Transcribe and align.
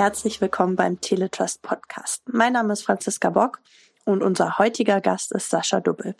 herzlich 0.00 0.40
willkommen 0.40 0.76
beim 0.76 0.98
Teletrust 1.02 1.60
Podcast. 1.60 2.22
Mein 2.26 2.54
Name 2.54 2.72
ist 2.72 2.84
Franziska 2.84 3.28
Bock 3.28 3.60
und 4.06 4.22
unser 4.22 4.56
heutiger 4.58 5.02
Gast 5.02 5.30
ist 5.32 5.50
Sascha 5.50 5.80
Dubbel. 5.80 6.14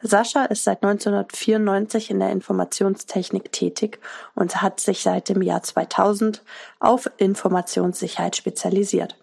Sascha 0.00 0.46
ist 0.46 0.64
seit 0.64 0.82
1994 0.82 2.12
in 2.12 2.20
der 2.20 2.30
Informationstechnik 2.30 3.52
tätig 3.52 3.98
und 4.34 4.62
hat 4.62 4.80
sich 4.80 5.02
seit 5.02 5.28
dem 5.28 5.42
Jahr 5.42 5.62
2000 5.62 6.42
auf 6.78 7.10
Informationssicherheit 7.18 8.36
spezialisiert. 8.36 9.18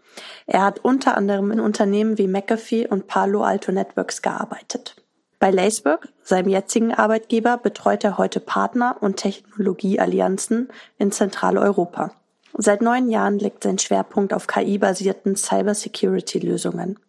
Er 0.46 0.61
hat 0.61 0.78
unter 0.86 1.18
anderem 1.18 1.50
in 1.50 1.60
Unternehmen 1.60 2.20
wie 2.20 2.28
McAfee 2.28 2.86
und 2.86 3.07
Palo 3.07 3.42
Alto 3.42 3.71
Networks 3.71 4.21
gearbeitet. 4.21 4.96
Bei 5.39 5.50
Lacework, 5.50 6.07
seinem 6.21 6.50
jetzigen 6.50 6.93
Arbeitgeber, 6.93 7.57
betreut 7.57 8.04
er 8.04 8.20
heute 8.20 8.42
Partner 8.42 8.98
und 9.00 9.18
Technologieallianzen 9.18 10.70
in 11.00 11.11
Zentraleuropa. 11.11 12.11
Seit 12.60 12.82
neun 12.82 13.10
Jahren 13.10 13.38
liegt 13.38 13.64
sein 13.64 13.78
Schwerpunkt 13.78 14.34
auf 14.34 14.47
KI-basierten 14.47 15.36
Cybersecurity-Lösungen. 15.36 17.00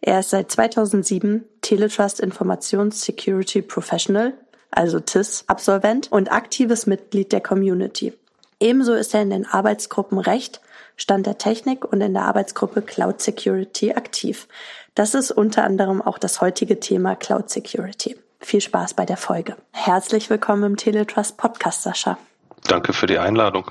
Er 0.00 0.20
ist 0.20 0.30
seit 0.30 0.50
2007 0.50 1.44
Teletrust 1.60 2.18
Informations 2.18 3.00
Security 3.00 3.62
Professional, 3.62 4.32
also 4.72 4.98
TIS, 4.98 5.44
Absolvent 5.46 6.10
und 6.10 6.32
aktives 6.32 6.86
Mitglied 6.86 7.30
der 7.30 7.40
Community. 7.40 8.14
Ebenso 8.58 8.94
ist 8.94 9.14
er 9.14 9.22
in 9.22 9.30
den 9.30 9.46
Arbeitsgruppen 9.46 10.18
Recht, 10.18 10.60
Stand 10.96 11.26
der 11.26 11.38
Technik 11.38 11.84
und 11.84 12.00
in 12.00 12.12
der 12.12 12.24
Arbeitsgruppe 12.24 12.82
Cloud 12.82 13.20
Security 13.20 13.92
aktiv. 13.92 14.48
Das 14.96 15.14
ist 15.14 15.30
unter 15.30 15.64
anderem 15.64 16.02
auch 16.02 16.18
das 16.18 16.40
heutige 16.40 16.80
Thema 16.80 17.14
Cloud 17.14 17.48
Security. 17.48 18.18
Viel 18.40 18.60
Spaß 18.60 18.94
bei 18.94 19.06
der 19.06 19.16
Folge. 19.16 19.56
Herzlich 19.72 20.30
willkommen 20.30 20.64
im 20.64 20.76
Teletrust 20.76 21.36
Podcast, 21.36 21.84
Sascha. 21.84 22.18
Danke 22.64 22.92
für 22.92 23.06
die 23.06 23.18
Einladung. 23.18 23.70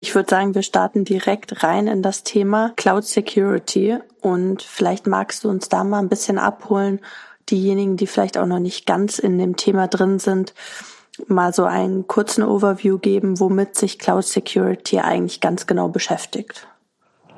Ich 0.00 0.14
würde 0.14 0.30
sagen, 0.30 0.54
wir 0.54 0.62
starten 0.62 1.04
direkt 1.04 1.64
rein 1.64 1.88
in 1.88 2.02
das 2.02 2.22
Thema 2.22 2.72
Cloud 2.76 3.04
Security 3.04 3.98
und 4.20 4.62
vielleicht 4.62 5.06
magst 5.06 5.42
du 5.42 5.48
uns 5.48 5.68
da 5.68 5.82
mal 5.82 5.98
ein 5.98 6.08
bisschen 6.08 6.38
abholen, 6.38 7.00
diejenigen, 7.50 7.96
die 7.96 8.06
vielleicht 8.06 8.38
auch 8.38 8.46
noch 8.46 8.60
nicht 8.60 8.86
ganz 8.86 9.18
in 9.18 9.38
dem 9.38 9.56
Thema 9.56 9.88
drin 9.88 10.18
sind, 10.18 10.54
mal 11.26 11.52
so 11.52 11.64
einen 11.64 12.06
kurzen 12.06 12.44
Overview 12.44 12.98
geben, 12.98 13.40
womit 13.40 13.76
sich 13.76 13.98
Cloud 13.98 14.24
Security 14.24 15.00
eigentlich 15.00 15.40
ganz 15.40 15.66
genau 15.66 15.88
beschäftigt. 15.88 16.68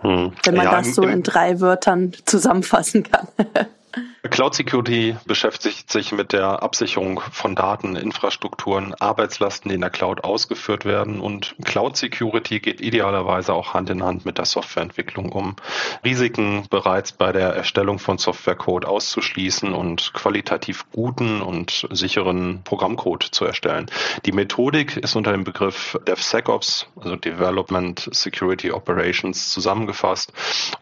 Hm. 0.02 0.32
Wenn 0.44 0.54
man 0.54 0.66
ja, 0.66 0.78
das 0.78 0.94
so 0.94 1.02
in 1.02 1.22
drei 1.22 1.60
Wörtern 1.60 2.12
zusammenfassen 2.26 3.04
kann. 3.04 3.28
Cloud 4.28 4.54
Security 4.54 5.16
beschäftigt 5.24 5.90
sich 5.90 6.12
mit 6.12 6.34
der 6.34 6.62
Absicherung 6.62 7.22
von 7.32 7.54
Daten, 7.54 7.96
Infrastrukturen, 7.96 8.94
Arbeitslasten, 8.94 9.70
die 9.70 9.76
in 9.76 9.80
der 9.80 9.88
Cloud 9.88 10.24
ausgeführt 10.24 10.84
werden. 10.84 11.20
Und 11.20 11.56
Cloud 11.64 11.96
Security 11.96 12.60
geht 12.60 12.82
idealerweise 12.82 13.54
auch 13.54 13.72
Hand 13.72 13.88
in 13.88 14.02
Hand 14.02 14.26
mit 14.26 14.36
der 14.36 14.44
Softwareentwicklung, 14.44 15.32
um 15.32 15.56
Risiken 16.04 16.66
bereits 16.68 17.12
bei 17.12 17.32
der 17.32 17.54
Erstellung 17.54 17.98
von 17.98 18.18
Softwarecode 18.18 18.84
auszuschließen 18.84 19.72
und 19.72 20.12
qualitativ 20.12 20.84
guten 20.92 21.40
und 21.40 21.88
sicheren 21.90 22.60
Programmcode 22.64 23.22
zu 23.22 23.46
erstellen. 23.46 23.90
Die 24.26 24.32
Methodik 24.32 24.98
ist 24.98 25.16
unter 25.16 25.32
dem 25.32 25.44
Begriff 25.44 25.98
DevSecOps, 26.06 26.86
also 27.00 27.16
Development 27.16 28.06
Security 28.12 28.70
Operations, 28.70 29.48
zusammengefasst 29.48 30.30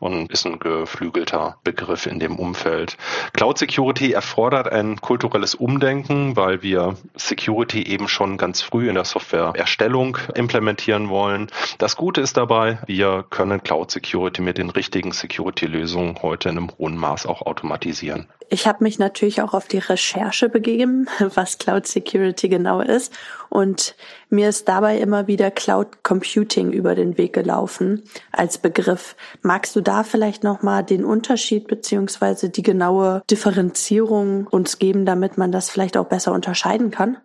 und 0.01 0.33
ist 0.33 0.45
ein 0.45 0.59
geflügelter 0.59 1.57
Begriff 1.63 2.07
in 2.07 2.19
dem 2.19 2.37
Umfeld. 2.37 2.97
Cloud 3.33 3.59
Security 3.59 4.13
erfordert 4.13 4.73
ein 4.73 5.01
kulturelles 5.01 5.55
Umdenken, 5.55 6.37
weil 6.37 6.63
wir 6.63 6.97
Security 7.15 7.83
eben 7.83 8.09
schon 8.09 8.37
ganz 8.37 8.63
früh 8.63 8.89
in 8.89 8.95
der 8.95 9.05
Softwareerstellung 9.05 10.19
implementieren 10.35 11.09
wollen. 11.09 11.49
Das 11.79 11.97
Gute 11.97 12.21
ist 12.21 12.37
dabei, 12.37 12.79
wir 12.87 13.25
können 13.31 13.63
Cloud 13.63 13.91
Security 13.91 14.43
mit 14.43 14.59
den 14.59 14.71
richtigen 14.71 15.13
Security-Lösungen 15.13 16.19
heute 16.23 16.49
in 16.49 16.59
einem 16.59 16.71
hohen 16.79 16.97
Maß 16.97 17.27
auch 17.27 17.43
automatisieren. 17.43 18.29
Ich 18.51 18.67
habe 18.67 18.83
mich 18.83 18.99
natürlich 18.99 19.43
auch 19.43 19.53
auf 19.53 19.69
die 19.69 19.79
Recherche 19.79 20.49
begeben, 20.49 21.09
was 21.35 21.59
Cloud 21.59 21.87
Security 21.87 22.49
genau 22.49 22.81
ist. 22.81 23.13
Und 23.49 23.95
mir 24.31 24.49
ist 24.49 24.69
dabei 24.69 24.99
immer 24.99 25.27
wieder 25.27 25.51
Cloud 25.51 26.03
Computing 26.03 26.73
über 26.73 26.95
den 26.95 27.17
Weg 27.19 27.33
gelaufen 27.33 28.03
als 28.33 28.59
Begriff. 28.59 29.17
Magst 29.43 29.75
du 29.75 29.81
da 29.81 30.03
vielleicht 30.03 30.45
nochmal 30.45 30.85
den 30.85 31.05
Unterschied 31.05 31.67
beziehungsweise 31.67 32.51
die 32.51 32.63
genaue 32.63 33.23
Differenzierung 33.31 34.47
uns 34.47 34.79
geben, 34.79 35.07
damit 35.07 35.39
man 35.39 35.53
das 35.53 35.71
vielleicht 35.71 35.97
auch 35.97 36.07
besser 36.07 36.33
unterscheiden 36.33 36.91
kann? 36.91 37.19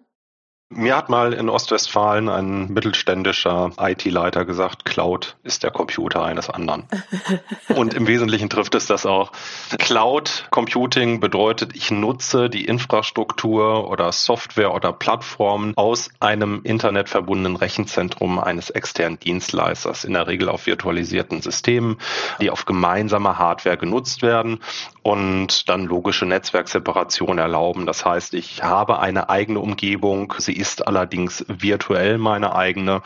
Mir 0.75 0.97
hat 0.97 1.09
mal 1.09 1.34
in 1.34 1.50
Ostwestfalen 1.50 2.29
ein 2.29 2.72
mittelständischer 2.73 3.72
IT-Leiter 3.79 4.44
gesagt, 4.45 4.85
Cloud 4.85 5.35
ist 5.44 5.63
der 5.63 5.72
Computer 5.72 6.23
eines 6.23 6.50
anderen. 6.50 6.85
Und 7.75 7.94
im 7.94 8.07
Wesentlichen 8.07 8.50
trifft 8.50 8.73
es 8.75 8.88
das 8.88 9.06
auch. 9.06 9.31
Cloud 9.78 10.47
Computing 10.50 11.19
bedeutet, 11.19 11.75
ich 11.75 11.91
nutze 11.91 12.50
die 12.50 12.66
Infrastruktur 12.66 13.89
oder 13.89 14.12
Software 14.12 14.73
oder 14.73 14.94
Plattformen 14.94 15.73
aus 15.75 16.09
einem 16.19 16.62
Internet 16.63 17.09
verbundenen 17.09 17.56
Rechenzentrum 17.56 18.39
eines 18.39 18.69
externen 18.69 19.19
Dienstleisters, 19.19 20.03
in 20.03 20.13
der 20.13 20.28
Regel 20.28 20.50
auf 20.50 20.66
virtualisierten 20.66 21.41
Systemen, 21.41 21.97
die 22.41 22.50
auf 22.50 22.66
gemeinsamer 22.66 23.38
Hardware 23.38 23.78
genutzt 23.78 24.22
werden 24.22 24.59
und 25.03 25.68
dann 25.69 25.86
logische 25.86 26.25
Netzwerkseparation 26.25 27.38
erlauben. 27.38 27.86
Das 27.86 28.06
heißt, 28.06 28.34
ich 28.34 28.64
habe 28.64 29.00
eine 29.00 29.30
eigene 29.30 29.59
Umgebung, 29.59 30.34
sie 30.38 30.53
ist 30.53 30.88
allerdings 30.88 31.46
virtuell 31.50 32.18
meine 32.18 32.56
eigene. 32.56 33.02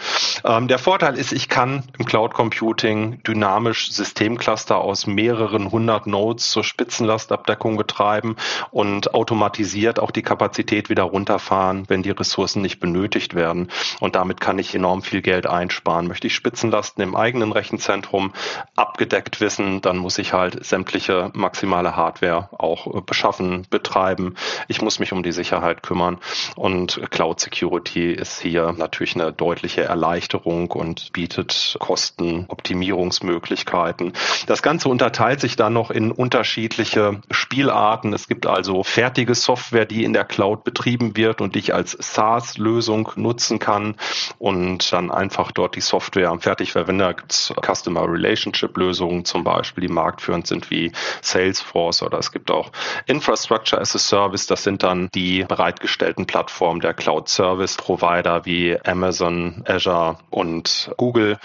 Ähm, 0.45 0.67
der 0.67 0.77
Vorteil 0.77 1.17
ist, 1.17 1.33
ich 1.33 1.49
kann 1.49 1.83
im 1.97 2.05
Cloud 2.05 2.35
Computing 2.35 3.21
dynamisch 3.23 3.91
Systemcluster 3.91 4.77
aus 4.77 5.07
mehreren 5.07 5.71
hundert 5.71 6.05
Nodes 6.05 6.51
zur 6.51 6.63
Spitzenlastabdeckung 6.63 7.77
betreiben 7.77 8.35
und 8.69 9.15
automatisiert 9.15 9.99
auch 9.99 10.11
die 10.11 10.21
Kapazität 10.21 10.89
wieder 10.89 11.03
runterfahren, 11.03 11.85
wenn 11.87 12.03
die 12.03 12.11
Ressourcen 12.11 12.61
nicht 12.61 12.79
benötigt 12.79 13.33
werden. 13.33 13.69
Und 13.99 14.15
damit 14.15 14.39
kann 14.39 14.59
ich 14.59 14.75
enorm 14.75 15.01
viel 15.01 15.23
Geld 15.23 15.47
einsparen. 15.47 16.07
Möchte 16.07 16.27
ich 16.27 16.35
Spitzenlasten 16.35 17.03
im 17.03 17.15
eigenen 17.15 17.51
Rechenzentrum 17.51 18.33
abgedeckt 18.75 19.41
wissen, 19.41 19.81
dann 19.81 19.97
muss 19.97 20.19
ich 20.19 20.33
halt 20.33 20.63
sämtliche 20.63 21.31
maximale 21.33 21.86
Hardware 21.95 22.49
auch 22.57 23.01
beschaffen, 23.03 23.65
betreiben. 23.69 24.35
Ich 24.67 24.81
muss 24.81 24.99
mich 24.99 25.13
um 25.13 25.23
die 25.23 25.31
Sicherheit 25.31 25.83
kümmern 25.83 26.17
und 26.55 26.99
Cloud 27.11 27.39
Security 27.39 28.11
ist 28.11 28.41
hier 28.41 28.73
natürlich 28.77 29.15
eine 29.15 29.31
deutliche 29.31 29.83
Erleichterung 29.83 30.71
und 30.71 31.13
bietet 31.13 31.77
Kostenoptimierungsmöglichkeiten. 31.79 34.13
Das 34.47 34.61
Ganze 34.61 34.89
unterteilt 34.89 35.39
sich 35.39 35.55
dann 35.55 35.73
noch 35.73 35.91
in 35.91 36.11
unterschiedliche 36.11 37.21
Spielarten. 37.31 38.13
Es 38.13 38.27
gibt 38.27 38.45
also 38.45 38.83
fertige 38.83 39.35
Software, 39.35 39.85
die 39.85 40.03
in 40.03 40.13
der 40.13 40.25
Cloud 40.25 40.63
betrieben 40.63 41.15
wird 41.15 41.41
und 41.41 41.55
die 41.55 41.59
ich 41.59 41.73
als 41.73 41.91
SaaS-Lösung 41.91 43.11
nutzen 43.15 43.59
kann 43.59 43.95
und 44.37 44.91
dann 44.91 45.11
einfach 45.11 45.51
dort 45.51 45.75
die 45.75 45.81
Software 45.81 46.35
fertig 46.39 46.71
verwende. 46.71 47.05
Da 47.05 47.13
gibt 47.13 47.31
es 47.31 47.53
Customer 47.63 48.07
Relationship 48.07 48.75
Lösungen 48.77 49.25
zum 49.25 49.43
Beispiel, 49.43 49.87
die 49.87 49.93
marktführend 49.93 50.47
sind 50.47 50.71
wie 50.71 50.91
Salesforce 51.21 51.76
oder 51.77 52.17
es 52.17 52.31
gibt 52.31 52.51
auch 52.51 52.71
Infrastructure 53.05 53.79
as 53.79 53.95
a 53.95 53.99
Service. 53.99 54.47
Das 54.47 54.63
sind 54.63 54.83
dann 54.83 55.09
die 55.13 55.43
bereitgestellten 55.43 56.25
Plattformen 56.25 56.81
der 56.81 56.93
Cloud 56.93 57.29
Service-Provider 57.29 58.45
wie 58.45 58.77
Amazon, 58.85 59.63
Azure 59.67 60.17
und 60.29 60.91
Google 60.97 61.37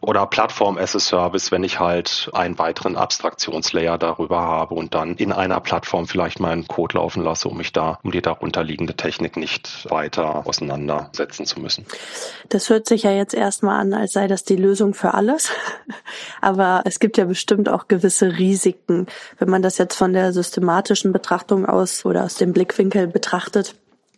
oder 0.00 0.26
Plattform 0.26 0.78
as 0.78 0.94
a 0.94 0.98
Service, 0.98 1.50
wenn 1.50 1.64
ich 1.64 1.80
halt 1.80 2.30
einen 2.32 2.58
weiteren 2.58 2.96
Abstraktionslayer 2.96 3.98
darüber 3.98 4.40
habe 4.40 4.74
und 4.74 4.94
dann 4.94 5.14
in 5.16 5.32
einer 5.32 5.60
Plattform 5.60 6.06
vielleicht 6.06 6.40
meinen 6.40 6.66
Code 6.68 6.98
laufen 6.98 7.22
lasse, 7.22 7.48
um 7.48 7.56
mich 7.56 7.72
da, 7.72 7.98
um 8.02 8.12
die 8.12 8.22
darunterliegende 8.22 8.94
Technik 8.94 9.36
nicht 9.36 9.90
weiter 9.90 10.46
auseinandersetzen 10.46 11.46
zu 11.46 11.60
müssen. 11.60 11.86
Das 12.48 12.68
hört 12.68 12.86
sich 12.86 13.04
ja 13.04 13.12
jetzt 13.12 13.34
erstmal 13.34 13.80
an, 13.80 13.94
als 13.94 14.12
sei 14.12 14.26
das 14.26 14.44
die 14.44 14.56
Lösung 14.56 14.94
für 14.94 15.14
alles. 15.14 15.50
Aber 16.40 16.82
es 16.84 17.00
gibt 17.00 17.16
ja 17.16 17.24
bestimmt 17.24 17.68
auch 17.68 17.88
gewisse 17.88 18.36
Risiken, 18.38 19.06
wenn 19.38 19.48
man 19.48 19.62
das 19.62 19.78
jetzt 19.78 19.96
von 19.96 20.12
der 20.12 20.32
systematischen 20.32 21.12
Betrachtung 21.12 21.66
aus 21.66 22.04
oder 22.04 22.24
aus 22.24 22.34
dem 22.34 22.52
Blickwinkel 22.52 23.06
betrachtet. 23.06 23.74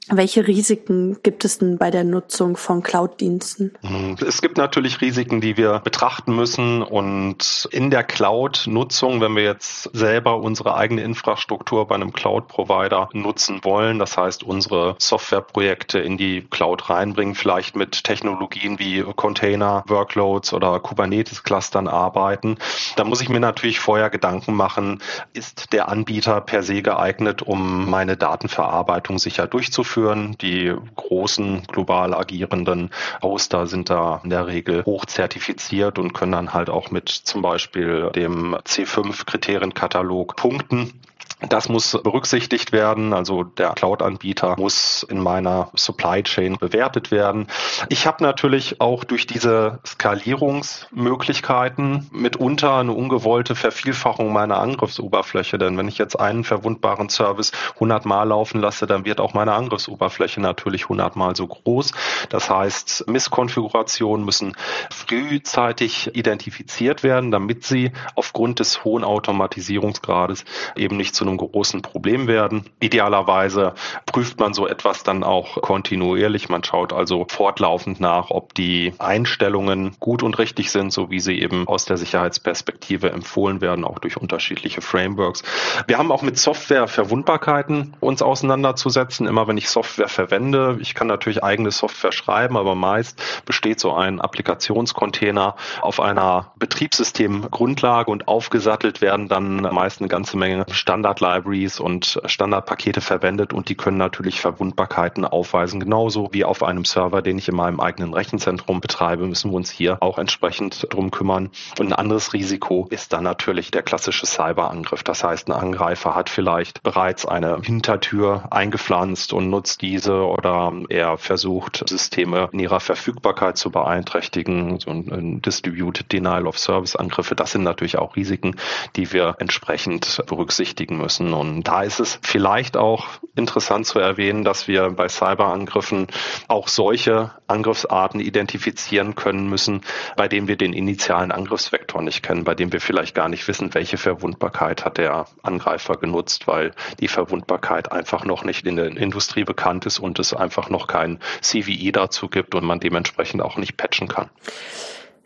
Welche 0.09 0.47
Risiken 0.47 1.17
gibt 1.25 1.45
es 1.45 1.59
denn 1.59 1.79
bei 1.79 1.91
der 1.91 2.05
Nutzung 2.05 2.57
von 2.57 2.83
Cloud-Diensten? 2.83 3.73
Mhm. 3.83 4.17
Es 4.25 4.41
gibt 4.41 4.57
natürlich 4.57 5.01
Risiken, 5.01 5.41
die 5.41 5.57
wir 5.57 5.81
betrachten 5.81 6.37
müssen. 6.37 6.83
Und 6.83 7.69
in 7.73 7.91
der 7.91 8.05
Cloud-Nutzung, 8.05 9.21
wenn 9.21 9.35
wir 9.35 9.43
jetzt 9.43 9.91
selber 9.93 10.37
unsere 10.37 10.77
eigene 10.77 11.03
Infrastruktur 11.03 11.89
bei 11.89 11.97
einem 11.97 12.13
Cloud-Provider 12.13 13.09
nutzen 13.15 13.65
wollen, 13.65 13.99
das 13.99 14.17
heißt 14.17 14.45
unsere 14.45 14.95
Softwareprojekte 15.01 15.99
in 15.99 16.17
die 16.17 16.43
Cloud 16.43 16.89
reinbringen, 16.89 17.35
vielleicht 17.35 17.75
mit 17.75 18.05
Technologien 18.05 18.79
wie 18.79 19.03
Container, 19.17 19.83
Workloads 19.89 20.53
oder 20.53 20.79
Kubernetes-Clustern 20.79 21.89
arbeiten, 21.89 22.59
da 22.95 23.03
muss 23.03 23.21
ich 23.21 23.29
mir 23.29 23.41
natürlich 23.41 23.81
vorher 23.81 24.11
Gedanken 24.11 24.55
machen, 24.55 25.03
ist 25.33 25.73
der 25.73 25.89
Anbieter 25.89 26.41
per 26.41 26.63
se 26.63 26.83
geeignet, 26.83 27.43
um 27.43 27.91
meine 27.91 28.17
Datenverarbeitung 28.17 29.19
sicher 29.19 29.49
durchzuführen? 29.49 29.96
Durchführen. 29.97 30.37
Die 30.41 30.75
großen 30.97 31.63
global 31.65 32.15
agierenden 32.15 32.91
Hoster 33.23 33.67
sind 33.67 33.91
da 33.91 34.21
in 34.23 34.31
der 34.31 34.47
Regel 34.47 34.85
hochzertifiziert 34.85 35.99
und 35.99 36.13
können 36.13 36.33
dann 36.33 36.53
halt 36.53 36.71
auch 36.71 36.91
mit 36.91 37.09
zum 37.09 37.43
Beispiel 37.43 38.11
dem 38.15 38.55
C5-Kriterienkatalog 38.55 40.37
punkten. 40.37 40.93
Das 41.41 41.69
muss 41.69 41.93
berücksichtigt 42.03 42.73
werden. 42.73 43.13
Also 43.13 43.45
der 43.45 43.75
Cloud-Anbieter 43.75 44.57
muss 44.59 45.03
in 45.03 45.21
meiner 45.21 45.69
Supply 45.75 46.23
Chain 46.23 46.57
bewertet 46.57 47.11
werden. 47.11 47.49
Ich 47.91 48.07
habe 48.07 48.25
natürlich 48.25 48.81
auch 48.81 49.05
durch 49.05 49.27
diese 49.27 49.81
Skalierungsmöglichkeiten 49.85 52.09
mitunter 52.11 52.77
eine 52.77 52.93
ungewollte 52.93 53.55
Vervielfachung 53.55 54.33
meiner 54.33 54.59
Angriffsoberfläche. 54.59 55.59
Denn 55.59 55.77
wenn 55.77 55.89
ich 55.89 55.99
jetzt 55.99 56.19
einen 56.19 56.43
verwundbaren 56.43 57.11
Service 57.11 57.53
100 57.75 58.07
Mal 58.07 58.25
laufen 58.25 58.63
lasse, 58.63 58.87
dann 58.87 59.05
wird 59.05 59.21
auch 59.21 59.35
meine 59.35 59.53
Angriffsoberfläche 59.53 60.41
natürlich 60.41 60.85
100 60.85 61.17
Mal 61.17 61.37
so 61.37 61.47
groß. 61.47 61.93
Das 62.31 62.49
heißt, 62.49 63.09
Misskonfigurationen 63.09 64.25
müssen 64.25 64.57
frühzeitig 64.91 66.17
identifiziert 66.17 67.03
werden, 67.03 67.31
damit 67.31 67.65
sie 67.65 67.93
aufgrund 68.15 68.61
des 68.61 68.85
hohen 68.85 69.05
Automatisierungsgrades 69.05 70.47
eben 70.77 70.97
nicht 70.97 71.15
zu 71.15 71.26
einem 71.29 71.39
großen 71.39 71.83
Problem 71.83 72.27
werden. 72.27 72.65
Idealerweise 72.81 73.75
prüft 74.07 74.39
man 74.41 74.55
so 74.55 74.67
etwas 74.67 75.03
dann 75.03 75.25
auch 75.25 75.61
kontinuierlich. 75.63 76.49
Man 76.49 76.65
schaut 76.65 76.93
also 76.93 77.27
fortlaufend 77.29 78.01
nach, 78.01 78.31
ob 78.31 78.55
die 78.55 78.95
Einstellungen 78.99 79.97
gut 80.01 80.23
und 80.23 80.39
richtig 80.39 80.71
sind, 80.71 80.93
so 80.93 81.11
wie 81.11 81.21
sie 81.21 81.41
eben 81.41 81.69
aus 81.69 81.85
der 81.85 81.97
Sicherheitsperspektive 81.97 83.11
empfohlen 83.11 83.61
werden, 83.61 83.85
auch 83.85 83.99
durch 83.99 84.17
unterschiedliche 84.17 84.81
Frameworks. 84.81 85.43
Wir 85.87 85.99
haben 85.99 86.13
auch 86.13 86.23
mit 86.23 86.39
Software-Verwundbarkeiten 86.39 87.97
uns 88.01 88.23
auseinanderzusetzen. 88.23 89.27
Immer 89.27 89.47
wenn 89.49 89.57
ich 89.57 89.69
Software 89.69 90.09
verwende, 90.09 90.79
ich 90.81 90.95
kann 90.95 91.07
natürlich 91.07 91.43
eigene 91.43 91.71
Software 91.71 92.13
schreiben, 92.13 92.57
aber 92.57 92.75
meist 92.75 93.45
besteht 93.45 93.81
so 93.81 93.93
ein 93.95 94.21
Applikationscontainer 94.21 95.57
auf 95.81 96.01
einer 96.01 96.53
Betriebssystemgrundlage 96.57 98.11
und 98.11 98.29
aufgesattelt 98.29 99.01
werden 99.01 99.29
dann 99.29 99.63
meist 99.63 100.01
eine 100.01 100.09
ganze 100.09 100.37
Menge 100.37 100.67
Standard 100.71 101.16
Standard-Libraries 101.17 101.81
und 101.81 102.21
Standardpakete 102.27 103.01
verwendet 103.01 103.53
und 103.53 103.69
die 103.69 103.75
können 103.75 103.97
natürlich 103.97 104.41
Verwundbarkeiten 104.41 105.25
aufweisen. 105.25 105.81
Genauso 105.81 106.29
wie 106.33 106.45
auf 106.45 106.63
einem 106.63 106.85
Server, 106.85 107.23
den 107.23 107.39
ich 107.39 107.49
in 107.49 107.57
meinem 107.57 107.81
eigenen 107.81 108.13
Rechenzentrum 108.13 108.81
betreibe, 108.81 109.27
müssen 109.27 109.51
wir 109.51 109.57
uns 109.57 109.71
hier 109.71 110.03
auch 110.03 110.19
entsprechend 110.19 110.87
drum 110.91 111.11
kümmern. 111.11 111.51
Und 111.79 111.89
ein 111.89 111.93
anderes 111.93 112.33
Risiko 112.33 112.87
ist 112.91 113.13
dann 113.13 113.25
natürlich 113.25 113.71
der 113.71 113.83
klassische 113.83 114.27
Cyberangriff. 114.27 115.03
Das 115.03 115.25
heißt, 115.25 115.49
ein 115.49 115.53
Angreifer 115.53 116.15
hat 116.15 116.29
vielleicht 116.29 116.83
bereits 116.83 117.27
eine 117.27 117.61
Hintertür 117.63 118.45
eingepflanzt 118.51 119.33
und 119.33 119.49
nutzt 119.49 119.83
diese 119.83 120.27
oder 120.27 120.73
er 120.89 121.17
versucht, 121.17 121.89
Systeme 121.89 122.49
in 122.53 122.61
ihrer 122.61 122.81
Verfügbarkeit 122.81 123.57
zu 123.57 123.71
beeinträchtigen. 123.71 124.79
So 124.81 124.91
ein 124.91 125.41
Distributed 125.41 126.13
Denial 126.13 126.47
of 126.47 126.59
Service 126.59 126.97
Angriffe, 126.97 127.35
das 127.35 127.53
sind 127.53 127.63
natürlich 127.63 127.97
auch 127.99 128.17
Risiken, 128.17 128.57
die 128.97 129.13
wir 129.13 129.37
entsprechend 129.39 130.23
berücksichtigen 130.27 130.99
müssen 130.99 131.06
müssen. 131.07 131.33
Und 131.33 131.63
da 131.63 131.83
ist 131.83 132.01
es 132.01 132.19
vielleicht 132.21 132.77
auch 132.77 133.07
interessant 133.37 133.87
zu 133.87 134.01
erwähnen, 134.01 134.43
dass 134.43 134.67
wir 134.67 134.91
bei 134.91 135.09
Cyberangriffen 135.09 136.09
auch 136.49 136.67
solche 136.67 137.31
Angriffsarten 137.47 138.19
identifizieren 138.19 139.15
können 139.15 139.49
müssen, 139.49 139.83
bei 140.17 140.27
denen 140.27 140.49
wir 140.49 140.57
den 140.57 140.73
initialen 140.73 141.31
Angriffsvektor 141.31 142.03
nicht 142.03 142.25
kennen, 142.25 142.43
bei 142.43 142.57
dem 142.57 142.73
wir 142.73 142.81
vielleicht 142.81 143.15
gar 143.15 143.29
nicht 143.29 143.47
wissen, 143.47 143.73
welche 143.73 143.99
Verwundbarkeit 143.99 144.85
hat 144.85 144.99
der 144.99 145.27
Angreifer 145.45 145.95
genutzt, 145.95 146.49
weil 146.49 146.73
die 146.99 147.09
Verwundbarkeit 147.09 147.93
einfach 147.93 148.25
noch 148.25 148.43
nicht 148.43 148.67
in 148.67 148.75
der 148.75 148.87
Industrie 148.87 149.45
bekannt 149.45 149.87
ist 149.87 150.01
und 150.01 150.19
es 150.19 150.35
einfach 150.35 150.71
noch 150.71 150.89
kein 150.89 151.21
CVE 151.41 151.93
dazu 151.93 152.29
gibt 152.29 152.57
und 152.57 152.65
man 152.65 152.81
dementsprechend 152.81 153.43
auch 153.43 153.57
nicht 153.57 153.77
patchen 153.77 154.09
kann. 154.09 154.29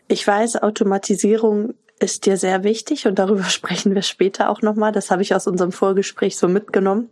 Ich 0.07 0.27
weiß, 0.27 0.61
Automatisierung 0.61 1.73
ist 2.01 2.25
dir 2.25 2.37
sehr 2.37 2.63
wichtig 2.63 3.07
und 3.07 3.19
darüber 3.19 3.43
sprechen 3.49 3.95
wir 3.95 4.01
später 4.01 4.49
auch 4.49 4.61
nochmal. 4.61 4.91
Das 4.91 5.11
habe 5.11 5.21
ich 5.21 5.35
aus 5.35 5.47
unserem 5.47 5.71
Vorgespräch 5.71 6.37
so 6.37 6.47
mitgenommen. 6.47 7.09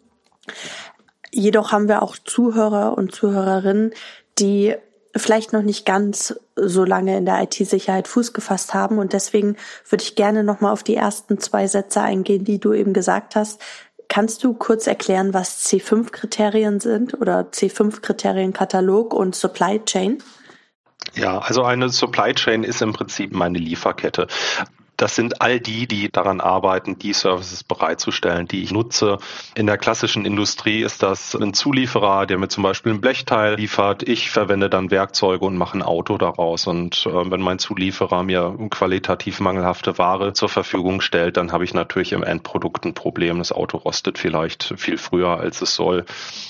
Jedoch 1.32 1.72
haben 1.72 1.88
wir 1.88 2.02
auch 2.02 2.18
Zuhörer 2.18 2.98
und 2.98 3.14
Zuhörerinnen, 3.14 3.94
die 4.40 4.76
vielleicht 5.16 5.54
noch 5.54 5.62
nicht 5.62 5.86
ganz 5.86 6.40
so 6.56 6.86
lange 6.86 7.18
in 7.18 7.26
der 7.26 7.42
IT-Sicherheit 7.42 8.08
Fuß 8.08 8.34
gefasst 8.34 8.74
haben. 8.74 9.00
Und 9.00 9.14
deswegen 9.14 9.56
würde 9.88 10.04
ich 10.04 10.16
gerne 10.16 10.44
nochmal 10.44 10.72
auf 10.72 10.84
die 10.84 10.96
ersten 10.96 11.40
zwei 11.40 11.68
Sätze 11.68 12.02
eingehen, 12.02 12.46
die 12.46 12.60
du 12.60 12.74
eben 12.74 12.94
gesagt 12.94 13.36
hast. 13.36 13.62
Kannst 14.08 14.44
du 14.44 14.54
kurz 14.54 14.88
erklären, 14.88 15.36
was 15.36 15.68
C5-Kriterien 15.68 16.80
sind 16.80 17.20
oder 17.20 17.42
C5-Kriterienkatalog 17.52 19.14
und 19.14 19.36
Supply 19.36 19.84
Chain? 19.86 20.24
Ja, 21.14 21.40
also 21.40 21.64
eine 21.64 21.90
Supply 21.90 22.34
Chain 22.34 22.64
ist 22.64 22.82
im 22.82 22.94
Prinzip 22.94 23.34
meine 23.34 23.60
Lieferkette. 23.60 24.28
Das 25.00 25.16
sind 25.16 25.42
all 25.42 25.62
die, 25.62 25.88
die 25.88 26.12
daran 26.12 26.42
arbeiten, 26.42 27.00
die 27.00 27.14
Services 27.14 27.64
bereitzustellen, 27.64 28.50
die 28.50 28.64
ich 28.64 28.72
nutze. 28.72 29.18
In 29.56 29.66
der 29.66 29.78
klassischen 29.78 30.26
Industrie 30.26 30.82
ist 30.82 31.04
das 31.04 31.36
ein 31.36 31.54
Zulieferer, 31.54 32.26
der 32.26 32.38
mir 32.38 32.50
zum 32.50 32.64
Beispiel 32.64 32.92
ein 32.92 33.00
Blechteil 33.00 33.56
liefert. 33.56 34.04
Ich 34.04 34.30
verwende 34.30 34.70
dann 34.70 34.92
Werkzeuge 34.92 35.46
und 35.46 35.56
mache 35.56 35.78
ein 35.78 35.84
Auto 35.84 36.18
daraus. 36.18 36.68
Und 36.68 37.06
äh, 37.06 37.32
wenn 37.32 37.40
mein 37.40 37.60
Zulieferer 37.60 38.24
mir 38.24 38.58
qualitativ 38.70 39.40
mangelhafte 39.40 39.98
Ware 39.98 40.34
zur 40.34 40.50
Verfügung 40.50 41.00
stellt, 41.00 41.38
dann 41.38 41.54
habe 41.54 41.64
ich 41.64 41.74
natürlich 41.74 42.12
im 42.12 42.24
Endprodukt 42.24 42.84
ein 42.84 42.94
Problem. 42.94 43.38
Das 43.38 43.54
Auto 43.54 43.78
rostet 43.78 44.18
vielleicht 44.18 44.74
viel 44.76 44.98
früher, 44.98 45.40
als 45.40 45.62
es 45.62 45.76
soll. 45.76 46.04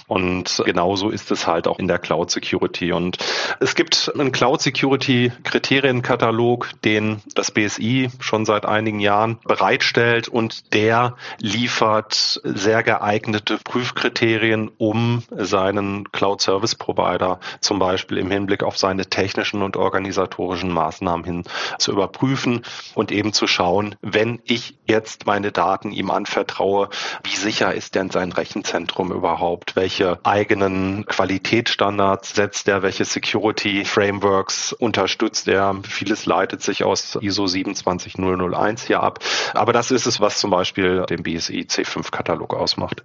Und 0.08 0.64
genauso 0.66 1.12
ist 1.12 1.30
es 1.30 1.46
halt 1.46 1.68
auch 1.68 1.78
in 1.78 1.88
der 1.88 2.00
Cloud 2.00 2.32
Security. 2.32 2.94
Und 2.94 3.20
es 3.60 3.76
gibt 3.76 4.12
einen 4.16 4.32
Cloud 4.32 4.60
Security 4.60 5.32
Kriterienkatalog, 5.44 6.72
den 6.84 7.22
das 7.36 7.52
BSI 7.52 8.10
schon 8.20 8.39
schon 8.40 8.46
seit 8.46 8.66
einigen 8.66 9.02
Jahren 9.02 9.38
bereitstellt 9.46 10.30
und 10.30 10.74
der 10.74 11.16
liefert 11.40 12.40
sehr 12.44 12.84
geeignete 12.84 13.58
Prüfkriterien, 13.58 14.72
um 14.78 15.24
seinen 15.30 16.10
Cloud 16.14 16.42
Service 16.42 16.76
Provider 16.76 17.42
zum 17.60 17.80
Beispiel 17.80 18.18
im 18.18 18.32
Hinblick 18.32 18.64
auf 18.64 18.78
seine 18.78 19.08
technischen 19.08 19.62
und 19.62 19.76
organisatorischen 19.76 20.72
Maßnahmen 20.72 21.26
hin 21.26 21.44
zu 21.80 21.92
überprüfen 21.92 22.62
und 22.96 23.12
eben 23.12 23.34
zu 23.34 23.46
schauen, 23.46 23.96
wenn 24.02 24.40
ich 24.46 24.78
jetzt 24.86 25.26
meine 25.26 25.52
Daten 25.52 25.92
ihm 25.92 26.10
anvertraue, 26.10 26.90
wie 27.24 27.36
sicher 27.36 27.74
ist 27.74 27.96
denn 27.96 28.10
sein 28.10 28.32
Rechenzentrum 28.32 29.12
überhaupt? 29.12 29.76
Welche 29.76 30.20
eigenen 30.24 31.06
Qualitätsstandards 31.06 32.36
setzt 32.36 32.70
er? 32.70 32.84
Welche 32.84 33.04
Security 33.04 33.84
Frameworks 33.84 34.72
unterstützt 34.72 35.50
er? 35.50 35.76
Vieles 35.84 36.26
leitet 36.26 36.62
sich 36.62 36.86
aus 36.86 37.18
ISO 37.22 37.48
27000 37.48 38.29
001 38.38 38.84
hier 38.84 39.02
ab. 39.02 39.20
Aber 39.54 39.74
das 39.74 39.92
ist 39.92 40.06
es, 40.06 40.20
was 40.20 40.40
zum 40.40 40.52
Beispiel 40.52 41.06
den 41.10 41.24
BSI 41.24 41.66
C5-Katalog 41.70 42.54
ausmacht. 42.54 43.04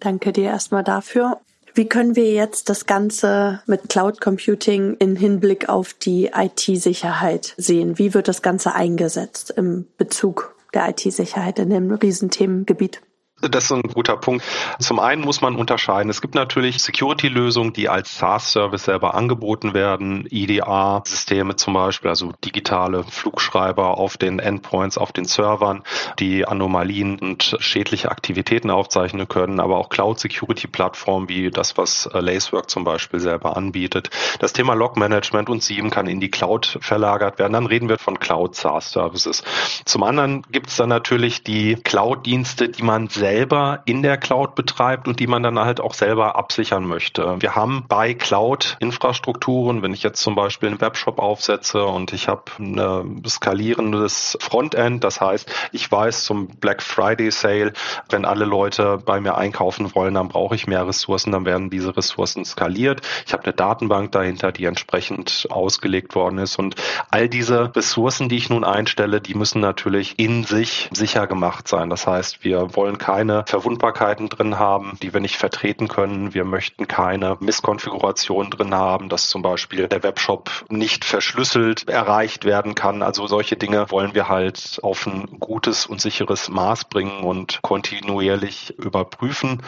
Danke 0.00 0.32
dir 0.32 0.44
erstmal 0.44 0.84
dafür. 0.84 1.38
Wie 1.74 1.86
können 1.86 2.16
wir 2.16 2.32
jetzt 2.32 2.68
das 2.68 2.86
Ganze 2.86 3.62
mit 3.66 3.88
Cloud 3.88 4.20
Computing 4.20 4.96
in 4.98 5.14
Hinblick 5.14 5.68
auf 5.68 5.92
die 5.94 6.30
IT-Sicherheit 6.34 7.54
sehen? 7.56 7.98
Wie 7.98 8.12
wird 8.12 8.26
das 8.26 8.42
Ganze 8.42 8.74
eingesetzt 8.74 9.52
im 9.56 9.86
Bezug 9.96 10.56
der 10.74 10.88
IT-Sicherheit 10.88 11.58
in 11.58 11.70
dem 11.70 11.92
Riesenthemengebiet? 11.92 13.02
Das 13.42 13.64
ist 13.64 13.72
ein 13.72 13.82
guter 13.82 14.18
Punkt. 14.18 14.44
Zum 14.80 14.98
einen 14.98 15.22
muss 15.22 15.40
man 15.40 15.56
unterscheiden. 15.56 16.10
Es 16.10 16.20
gibt 16.20 16.34
natürlich 16.34 16.82
Security-Lösungen, 16.82 17.72
die 17.72 17.88
als 17.88 18.18
SaaS-Service 18.18 18.84
selber 18.84 19.14
angeboten 19.14 19.72
werden. 19.72 20.26
EDA-Systeme 20.30 21.56
zum 21.56 21.72
Beispiel, 21.72 22.10
also 22.10 22.32
digitale 22.44 23.02
Flugschreiber 23.04 23.96
auf 23.96 24.18
den 24.18 24.40
Endpoints, 24.40 24.98
auf 24.98 25.12
den 25.12 25.24
Servern, 25.24 25.84
die 26.18 26.46
Anomalien 26.46 27.18
und 27.18 27.56
schädliche 27.60 28.10
Aktivitäten 28.10 28.70
aufzeichnen 28.70 29.26
können, 29.26 29.58
aber 29.58 29.78
auch 29.78 29.88
Cloud-Security-Plattformen 29.88 31.30
wie 31.30 31.50
das, 31.50 31.78
was 31.78 32.10
Lacework 32.12 32.68
zum 32.68 32.84
Beispiel 32.84 33.20
selber 33.20 33.56
anbietet. 33.56 34.10
Das 34.40 34.52
Thema 34.52 34.74
Log-Management 34.74 35.48
und 35.48 35.62
SIEM 35.62 35.88
kann 35.88 36.06
in 36.06 36.20
die 36.20 36.30
Cloud 36.30 36.78
verlagert 36.82 37.38
werden. 37.38 37.54
Dann 37.54 37.66
reden 37.66 37.88
wir 37.88 37.96
von 37.96 38.18
Cloud-SaaS-Services. 38.18 39.44
Zum 39.86 40.02
anderen 40.02 40.42
gibt 40.50 40.68
es 40.68 40.76
dann 40.76 40.90
natürlich 40.90 41.42
die 41.42 41.76
Cloud-Dienste, 41.76 42.68
die 42.68 42.82
man 42.82 43.08
selber 43.08 43.29
selber 43.30 43.82
in 43.84 44.02
der 44.02 44.16
Cloud 44.16 44.56
betreibt 44.56 45.06
und 45.06 45.20
die 45.20 45.28
man 45.28 45.44
dann 45.44 45.56
halt 45.56 45.80
auch 45.80 45.94
selber 45.94 46.34
absichern 46.34 46.84
möchte. 46.84 47.36
Wir 47.38 47.54
haben 47.54 47.84
bei 47.88 48.12
Cloud-Infrastrukturen, 48.12 49.82
wenn 49.82 49.94
ich 49.94 50.02
jetzt 50.02 50.20
zum 50.20 50.34
Beispiel 50.34 50.68
einen 50.68 50.80
Webshop 50.80 51.20
aufsetze 51.20 51.84
und 51.84 52.12
ich 52.12 52.26
habe 52.26 52.42
ein 52.58 53.22
skalierendes 53.24 54.36
Frontend, 54.40 55.04
das 55.04 55.20
heißt, 55.20 55.48
ich 55.70 55.90
weiß 55.90 56.24
zum 56.24 56.48
Black 56.48 56.82
Friday 56.82 57.30
Sale, 57.30 57.72
wenn 58.08 58.24
alle 58.24 58.44
Leute 58.44 58.98
bei 58.98 59.20
mir 59.20 59.36
einkaufen 59.36 59.94
wollen, 59.94 60.14
dann 60.14 60.28
brauche 60.28 60.56
ich 60.56 60.66
mehr 60.66 60.88
Ressourcen, 60.88 61.30
dann 61.30 61.44
werden 61.44 61.70
diese 61.70 61.96
Ressourcen 61.96 62.44
skaliert. 62.44 63.02
Ich 63.26 63.32
habe 63.32 63.44
eine 63.44 63.52
Datenbank 63.52 64.10
dahinter, 64.10 64.50
die 64.50 64.64
entsprechend 64.64 65.46
ausgelegt 65.50 66.16
worden 66.16 66.38
ist 66.38 66.58
und 66.58 66.74
all 67.12 67.28
diese 67.28 67.76
Ressourcen, 67.76 68.28
die 68.28 68.38
ich 68.38 68.50
nun 68.50 68.64
einstelle, 68.64 69.20
die 69.20 69.34
müssen 69.34 69.60
natürlich 69.60 70.18
in 70.18 70.42
sich 70.42 70.88
sicher 70.92 71.28
gemacht 71.28 71.68
sein. 71.68 71.90
Das 71.90 72.08
heißt, 72.08 72.42
wir 72.42 72.74
wollen 72.74 72.98
keine 72.98 73.19
keine 73.20 73.44
Verwundbarkeiten 73.46 74.30
drin 74.30 74.58
haben, 74.58 74.96
die 75.02 75.12
wir 75.12 75.20
nicht 75.20 75.36
vertreten 75.36 75.88
können. 75.88 76.32
Wir 76.32 76.46
möchten 76.46 76.88
keine 76.88 77.36
Misskonfiguration 77.40 78.48
drin 78.48 78.74
haben, 78.74 79.10
dass 79.10 79.28
zum 79.28 79.42
Beispiel 79.42 79.88
der 79.88 80.02
Webshop 80.02 80.50
nicht 80.70 81.04
verschlüsselt 81.04 81.86
erreicht 81.86 82.46
werden 82.46 82.74
kann. 82.74 83.02
Also 83.02 83.26
solche 83.26 83.56
Dinge 83.56 83.90
wollen 83.90 84.14
wir 84.14 84.30
halt 84.30 84.80
auf 84.82 85.06
ein 85.06 85.38
gutes 85.38 85.84
und 85.84 86.00
sicheres 86.00 86.48
Maß 86.48 86.86
bringen 86.86 87.22
und 87.22 87.60
kontinuierlich 87.60 88.78
überprüfen. 88.78 89.62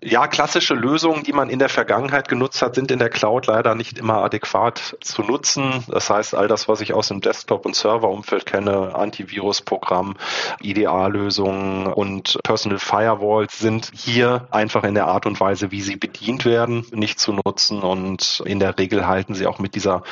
Ja, 0.00 0.26
klassische 0.26 0.74
Lösungen, 0.74 1.22
die 1.22 1.32
man 1.32 1.50
in 1.50 1.60
der 1.60 1.68
Vergangenheit 1.68 2.28
genutzt 2.28 2.60
hat, 2.60 2.74
sind 2.74 2.90
in 2.90 2.98
der 2.98 3.08
Cloud 3.08 3.46
leider 3.46 3.76
nicht 3.76 3.98
immer 3.98 4.24
adäquat 4.24 4.96
zu 5.00 5.22
nutzen. 5.22 5.84
Das 5.88 6.10
heißt, 6.10 6.34
all 6.34 6.48
das, 6.48 6.68
was 6.68 6.80
ich 6.80 6.92
aus 6.92 7.08
dem 7.08 7.20
Desktop- 7.20 7.66
und 7.66 7.76
Serverumfeld 7.76 8.46
kenne, 8.46 8.94
Antivirusprogramm, 8.94 10.16
IDA-Lösungen 10.60 11.86
und 11.86 12.38
Personal 12.42 12.63
Firewalls 12.78 13.58
sind 13.58 13.90
hier 13.94 14.48
einfach 14.50 14.84
in 14.84 14.94
der 14.94 15.06
Art 15.06 15.26
und 15.26 15.38
Weise, 15.40 15.70
wie 15.70 15.82
sie 15.82 15.96
bedient 15.96 16.44
werden, 16.44 16.86
nicht 16.92 17.18
zu 17.18 17.32
nutzen. 17.32 17.80
Und 17.82 18.42
in 18.46 18.60
der 18.60 18.78
Regel 18.78 19.06
halten 19.06 19.34
sie 19.34 19.46
auch 19.46 19.58
mit 19.58 19.74
dieser 19.74 20.02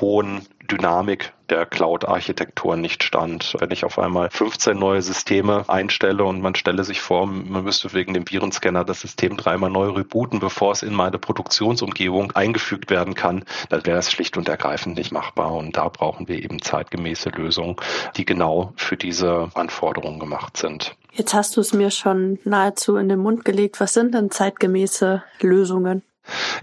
hohen 0.00 0.46
Dynamik 0.72 1.34
der 1.50 1.66
Cloud-Architektur 1.66 2.76
nicht 2.76 3.02
stand. 3.02 3.54
Wenn 3.58 3.70
ich 3.70 3.84
auf 3.84 3.98
einmal 3.98 4.30
15 4.30 4.78
neue 4.78 5.02
Systeme 5.02 5.68
einstelle 5.68 6.24
und 6.24 6.40
man 6.40 6.54
stelle 6.54 6.82
sich 6.82 7.02
vor, 7.02 7.26
man 7.26 7.64
müsste 7.64 7.92
wegen 7.92 8.14
dem 8.14 8.24
Virenscanner 8.26 8.82
das 8.82 9.02
System 9.02 9.36
dreimal 9.36 9.68
neu 9.68 9.90
rebooten, 9.90 10.40
bevor 10.40 10.72
es 10.72 10.82
in 10.82 10.94
meine 10.94 11.18
Produktionsumgebung 11.18 12.32
eingefügt 12.32 12.88
werden 12.88 13.14
kann, 13.14 13.44
dann 13.68 13.84
wäre 13.84 13.96
das 13.96 14.10
schlicht 14.10 14.38
und 14.38 14.48
ergreifend 14.48 14.96
nicht 14.96 15.12
machbar. 15.12 15.52
Und 15.52 15.76
da 15.76 15.88
brauchen 15.88 16.26
wir 16.26 16.42
eben 16.42 16.62
zeitgemäße 16.62 17.28
Lösungen, 17.28 17.76
die 18.16 18.24
genau 18.24 18.72
für 18.76 18.96
diese 18.96 19.50
Anforderungen 19.52 20.20
gemacht 20.20 20.56
sind. 20.56 20.96
Jetzt 21.12 21.34
hast 21.34 21.54
du 21.58 21.60
es 21.60 21.74
mir 21.74 21.90
schon 21.90 22.38
nahezu 22.44 22.96
in 22.96 23.10
den 23.10 23.18
Mund 23.18 23.44
gelegt. 23.44 23.78
Was 23.78 23.92
sind 23.92 24.14
denn 24.14 24.30
zeitgemäße 24.30 25.22
Lösungen? 25.42 26.02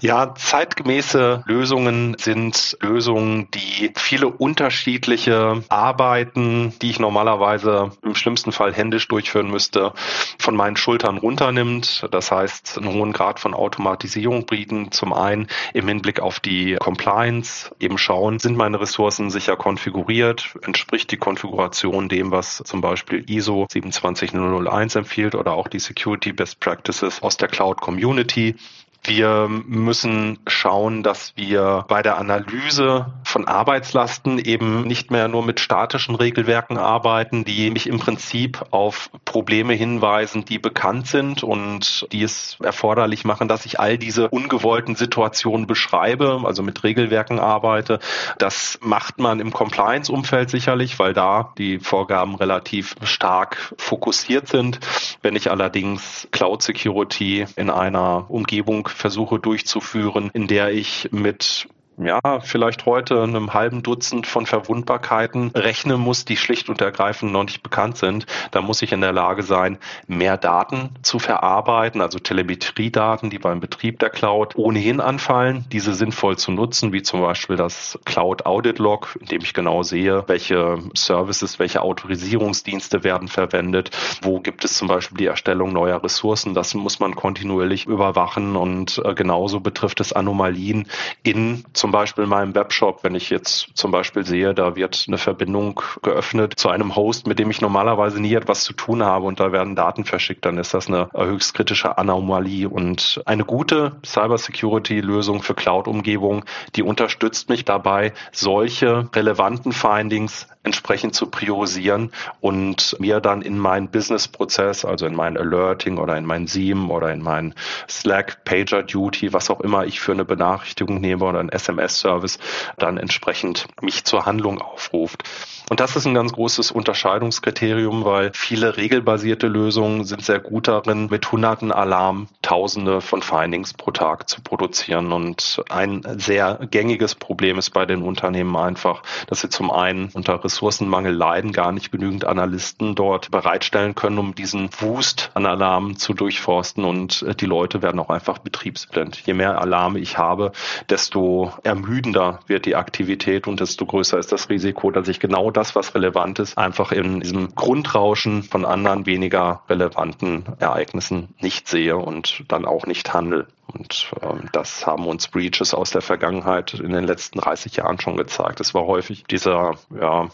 Ja, 0.01 0.33
zeitgemäße 0.33 1.43
Lösungen 1.45 2.15
sind 2.17 2.77
Lösungen, 2.79 3.49
die 3.51 3.91
viele 3.95 4.27
unterschiedliche 4.27 5.61
Arbeiten, 5.67 6.73
die 6.81 6.91
ich 6.91 6.99
normalerweise 6.99 7.91
im 8.01 8.15
schlimmsten 8.15 8.53
Fall 8.53 8.73
händisch 8.73 9.09
durchführen 9.09 9.51
müsste, 9.51 9.91
von 10.39 10.55
meinen 10.55 10.77
Schultern 10.77 11.17
runternimmt. 11.17 12.07
Das 12.11 12.31
heißt, 12.31 12.77
einen 12.77 12.93
hohen 12.93 13.11
Grad 13.11 13.41
von 13.41 13.53
Automatisierung 13.53 14.45
bieten. 14.45 14.91
Zum 14.91 15.11
einen 15.11 15.47
im 15.73 15.87
Hinblick 15.87 16.21
auf 16.21 16.39
die 16.39 16.75
Compliance, 16.79 17.75
eben 17.79 17.97
schauen, 17.97 18.39
sind 18.39 18.55
meine 18.55 18.79
Ressourcen 18.79 19.29
sicher 19.29 19.57
konfiguriert, 19.57 20.57
entspricht 20.61 21.11
die 21.11 21.17
Konfiguration 21.17 22.07
dem, 22.07 22.31
was 22.31 22.63
zum 22.65 22.79
Beispiel 22.79 23.25
ISO 23.29 23.67
27001 23.69 24.95
empfiehlt 24.95 25.35
oder 25.35 25.53
auch 25.53 25.67
die 25.67 25.79
Security 25.79 26.31
Best 26.31 26.61
Practices 26.61 27.21
aus 27.21 27.35
der 27.35 27.49
Cloud 27.49 27.81
Community. 27.81 28.55
Wir 29.03 29.47
müssen 29.47 30.39
schauen, 30.45 31.03
dass 31.03 31.33
wir 31.35 31.85
bei 31.87 32.01
der 32.01 32.17
Analyse 32.17 33.13
von 33.23 33.47
Arbeitslasten 33.47 34.39
eben 34.39 34.83
nicht 34.83 35.09
mehr 35.09 35.27
nur 35.27 35.43
mit 35.43 35.59
statischen 35.59 36.15
Regelwerken 36.15 36.77
arbeiten, 36.77 37.45
die 37.45 37.71
mich 37.71 37.87
im 37.87 37.99
Prinzip 37.99 38.65
auf 38.71 39.09
Probleme 39.23 39.73
hinweisen, 39.73 40.45
die 40.45 40.59
bekannt 40.59 41.07
sind 41.07 41.43
und 41.43 42.07
die 42.11 42.23
es 42.23 42.57
erforderlich 42.61 43.23
machen, 43.23 43.47
dass 43.47 43.65
ich 43.65 43.79
all 43.79 43.97
diese 43.97 44.29
ungewollten 44.29 44.95
Situationen 44.95 45.65
beschreibe, 45.65 46.41
also 46.43 46.61
mit 46.61 46.83
Regelwerken 46.83 47.39
arbeite. 47.39 47.99
Das 48.37 48.79
macht 48.81 49.17
man 49.19 49.39
im 49.39 49.53
Compliance-Umfeld 49.53 50.49
sicherlich, 50.49 50.99
weil 50.99 51.13
da 51.13 51.53
die 51.57 51.79
Vorgaben 51.79 52.35
relativ 52.35 52.95
stark 53.03 53.73
fokussiert 53.77 54.47
sind. 54.49 54.79
Wenn 55.21 55.35
ich 55.35 55.49
allerdings 55.49 56.27
Cloud 56.31 56.61
Security 56.61 57.45
in 57.55 57.69
einer 57.69 58.29
Umgebung 58.29 58.88
versuche 58.95 59.39
durchzuführen, 59.39 60.29
in 60.33 60.47
der 60.47 60.71
ich 60.71 61.09
mit 61.11 61.67
ja, 62.01 62.39
vielleicht 62.41 62.85
heute 62.85 63.21
einem 63.21 63.53
halben 63.53 63.83
Dutzend 63.83 64.25
von 64.25 64.45
Verwundbarkeiten 64.45 65.51
rechnen 65.53 65.99
muss, 65.99 66.23
die 66.25 66.37
schlicht 66.37 66.69
und 66.69 66.81
ergreifend 66.81 67.31
noch 67.31 67.43
nicht 67.43 67.61
bekannt 67.61 67.97
sind. 67.97 68.25
Da 68.51 68.61
muss 68.61 68.81
ich 68.81 68.91
in 68.93 69.01
der 69.01 69.11
Lage 69.11 69.43
sein, 69.43 69.77
mehr 70.07 70.37
Daten 70.37 70.91
zu 71.01 71.19
verarbeiten, 71.19 72.01
also 72.01 72.19
Telemetriedaten, 72.19 73.29
die 73.29 73.39
beim 73.39 73.59
Betrieb 73.59 73.99
der 73.99 74.09
Cloud 74.09 74.55
ohnehin 74.55 75.01
anfallen, 75.01 75.65
diese 75.71 75.93
sinnvoll 75.93 76.37
zu 76.37 76.51
nutzen, 76.51 76.93
wie 76.93 77.01
zum 77.01 77.21
Beispiel 77.21 77.57
das 77.57 77.99
Cloud 78.05 78.45
Audit 78.45 78.79
Log, 78.79 79.17
in 79.19 79.27
dem 79.27 79.41
ich 79.41 79.53
genau 79.53 79.83
sehe, 79.83 80.23
welche 80.27 80.79
Services, 80.95 81.59
welche 81.59 81.81
Autorisierungsdienste 81.81 83.03
werden 83.03 83.27
verwendet, 83.27 83.91
wo 84.21 84.39
gibt 84.39 84.63
es 84.63 84.77
zum 84.77 84.87
Beispiel 84.87 85.17
die 85.17 85.25
Erstellung 85.25 85.73
neuer 85.73 86.01
Ressourcen. 86.03 86.53
Das 86.53 86.73
muss 86.73 86.99
man 86.99 87.15
kontinuierlich 87.15 87.87
überwachen 87.87 88.55
und 88.55 89.01
äh, 89.03 89.13
genauso 89.13 89.59
betrifft 89.59 89.99
es 89.99 90.13
Anomalien 90.13 90.87
in 91.23 91.65
zum 91.73 91.88
zum 91.89 91.93
Beispiel 91.93 92.25
in 92.25 92.29
meinem 92.29 92.53
Webshop, 92.53 93.03
wenn 93.03 93.15
ich 93.15 93.31
jetzt 93.31 93.71
zum 93.73 93.89
Beispiel 93.89 94.23
sehe, 94.23 94.53
da 94.53 94.75
wird 94.75 95.05
eine 95.07 95.17
Verbindung 95.17 95.81
geöffnet 96.03 96.53
zu 96.55 96.69
einem 96.69 96.95
Host, 96.95 97.25
mit 97.25 97.39
dem 97.39 97.49
ich 97.49 97.61
normalerweise 97.61 98.21
nie 98.21 98.35
etwas 98.35 98.63
zu 98.63 98.73
tun 98.73 99.01
habe 99.01 99.25
und 99.25 99.39
da 99.39 99.51
werden 99.51 99.75
Daten 99.75 100.05
verschickt, 100.05 100.45
dann 100.45 100.59
ist 100.59 100.75
das 100.75 100.87
eine 100.87 101.09
höchst 101.15 101.55
kritische 101.55 101.97
Anomalie 101.97 102.69
und 102.69 103.23
eine 103.25 103.43
gute 103.43 103.93
Cybersecurity-Lösung 104.05 105.41
für 105.41 105.55
Cloud-Umgebungen, 105.55 106.43
die 106.75 106.83
unterstützt 106.83 107.49
mich 107.49 107.65
dabei, 107.65 108.13
solche 108.31 109.09
relevanten 109.15 109.71
Findings 109.71 110.47
entsprechend 110.63 111.15
zu 111.15 111.27
priorisieren 111.27 112.11
und 112.41 112.97
mir 112.99 113.21
dann 113.21 113.41
in 113.41 113.57
meinen 113.57 113.89
Business-Prozess, 113.89 114.83
also 114.85 115.05
in 115.05 115.15
mein 115.15 115.37
Alerting 115.37 115.97
oder 115.97 116.17
in 116.17 116.25
mein 116.25 116.47
Seam 116.47 116.91
oder 116.91 117.11
in 117.11 117.21
mein 117.21 117.55
Slack, 117.87 118.43
Pager 118.43 118.83
Duty, 118.83 119.31
was 119.31 119.49
auch 119.49 119.61
immer 119.61 119.85
ich 119.85 119.99
für 119.99 120.11
eine 120.11 120.25
Benachrichtigung 120.25 120.99
nehme 120.99 121.23
oder 121.23 121.39
ein 121.39 121.49
SMS-Service, 121.49 122.39
dann 122.77 122.97
entsprechend 122.97 123.67
mich 123.81 124.03
zur 124.03 124.25
Handlung 124.25 124.61
aufruft. 124.61 125.23
Und 125.69 125.79
das 125.79 125.95
ist 125.95 126.07
ein 126.07 126.15
ganz 126.15 126.33
großes 126.33 126.71
Unterscheidungskriterium, 126.71 128.03
weil 128.03 128.31
viele 128.33 128.75
regelbasierte 128.75 129.47
Lösungen 129.47 130.03
sind 130.03 130.23
sehr 130.23 130.39
gut 130.39 130.67
darin, 130.67 131.09
mit 131.11 131.31
hunderten 131.31 131.71
Alarm 131.71 132.27
Tausende 132.41 133.01
von 133.01 133.21
Findings 133.21 133.75
pro 133.75 133.91
Tag 133.91 134.27
zu 134.27 134.41
produzieren. 134.41 135.11
Und 135.11 135.61
ein 135.69 136.01
sehr 136.17 136.59
gängiges 136.71 137.13
Problem 137.13 137.59
ist 137.59 137.69
bei 137.69 137.85
den 137.85 138.01
Unternehmen 138.01 138.55
einfach, 138.55 139.03
dass 139.27 139.41
sie 139.41 139.49
zum 139.49 139.69
einen 139.69 140.09
unter 140.13 140.43
Ressourcenmangel 140.43 141.13
leiden, 141.13 141.51
gar 141.51 141.71
nicht 141.71 141.91
genügend 141.91 142.25
Analysten 142.25 142.95
dort 142.95 143.29
bereitstellen 143.29 143.93
können, 143.93 144.17
um 144.17 144.33
diesen 144.33 144.69
Wust 144.79 145.29
an 145.35 145.45
Alarmen 145.45 145.97
zu 145.97 146.15
durchforsten. 146.15 146.83
Und 146.83 147.23
die 147.39 147.45
Leute 147.45 147.83
werden 147.83 147.99
auch 147.99 148.09
einfach 148.09 148.39
betriebsblind. 148.39 149.21
Je 149.27 149.35
mehr 149.35 149.61
Alarme 149.61 149.99
ich 149.99 150.17
habe, 150.17 150.51
desto 150.89 151.53
ermüdender 151.61 152.39
wird 152.47 152.65
die 152.65 152.75
Aktivität 152.75 153.47
und 153.47 153.59
desto 153.59 153.85
größer 153.85 154.17
ist 154.17 154.31
das 154.31 154.49
Risiko, 154.49 154.89
dass 154.89 155.07
ich 155.07 155.19
genau 155.19 155.51
das, 155.59 155.75
was 155.75 155.93
relevant 155.93 156.39
ist, 156.39 156.57
einfach 156.57 156.93
in 156.93 157.19
diesem 157.19 157.53
Grundrauschen 157.53 158.43
von 158.43 158.63
anderen 158.63 159.05
weniger 159.05 159.61
relevanten 159.67 160.45
Ereignissen 160.57 161.35
nicht 161.41 161.67
sehe 161.67 161.97
und 161.97 162.45
dann 162.47 162.63
auch 162.63 162.85
nicht 162.85 163.13
handle. 163.13 163.45
Und 163.67 164.09
ähm, 164.21 164.47
das 164.53 164.87
haben 164.87 165.05
uns 165.05 165.27
Breaches 165.27 165.73
aus 165.73 165.91
der 165.91 166.01
Vergangenheit 166.01 166.75
in 166.75 166.93
den 166.93 167.03
letzten 167.03 167.39
30 167.39 167.75
Jahren 167.75 167.99
schon 167.99 168.15
gezeigt. 168.15 168.61
Es 168.61 168.73
war 168.73 168.85
häufig 168.85 169.25
dieser, 169.25 169.75
ja, 169.99 170.29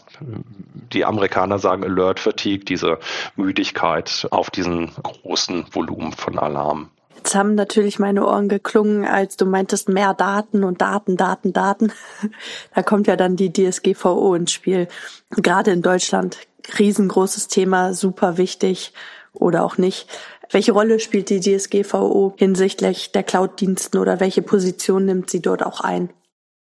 die 0.92 1.04
Amerikaner 1.04 1.58
sagen 1.58 1.82
Alert 1.82 2.20
Fatigue, 2.20 2.64
diese 2.64 3.00
Müdigkeit 3.34 4.28
auf 4.30 4.50
diesen 4.50 4.92
großen 5.02 5.66
Volumen 5.72 6.12
von 6.12 6.38
Alarm. 6.38 6.90
Jetzt 7.26 7.34
haben 7.34 7.56
natürlich 7.56 7.98
meine 7.98 8.24
Ohren 8.24 8.48
geklungen, 8.48 9.04
als 9.04 9.36
du 9.36 9.46
meintest 9.46 9.88
mehr 9.88 10.14
Daten 10.14 10.62
und 10.62 10.80
Daten, 10.80 11.16
Daten, 11.16 11.52
Daten. 11.52 11.90
Da 12.72 12.84
kommt 12.84 13.08
ja 13.08 13.16
dann 13.16 13.34
die 13.34 13.52
DSGVO 13.52 14.36
ins 14.36 14.52
Spiel. 14.52 14.86
Gerade 15.30 15.72
in 15.72 15.82
Deutschland 15.82 16.38
riesengroßes 16.78 17.48
Thema, 17.48 17.94
super 17.94 18.38
wichtig 18.38 18.92
oder 19.32 19.64
auch 19.64 19.76
nicht. 19.76 20.06
Welche 20.52 20.70
Rolle 20.70 21.00
spielt 21.00 21.28
die 21.28 21.40
DSGVO 21.40 22.34
hinsichtlich 22.36 23.10
der 23.10 23.24
Cloud-Diensten 23.24 23.98
oder 23.98 24.20
welche 24.20 24.42
Position 24.42 25.04
nimmt 25.04 25.28
sie 25.28 25.42
dort 25.42 25.66
auch 25.66 25.80
ein? 25.80 26.10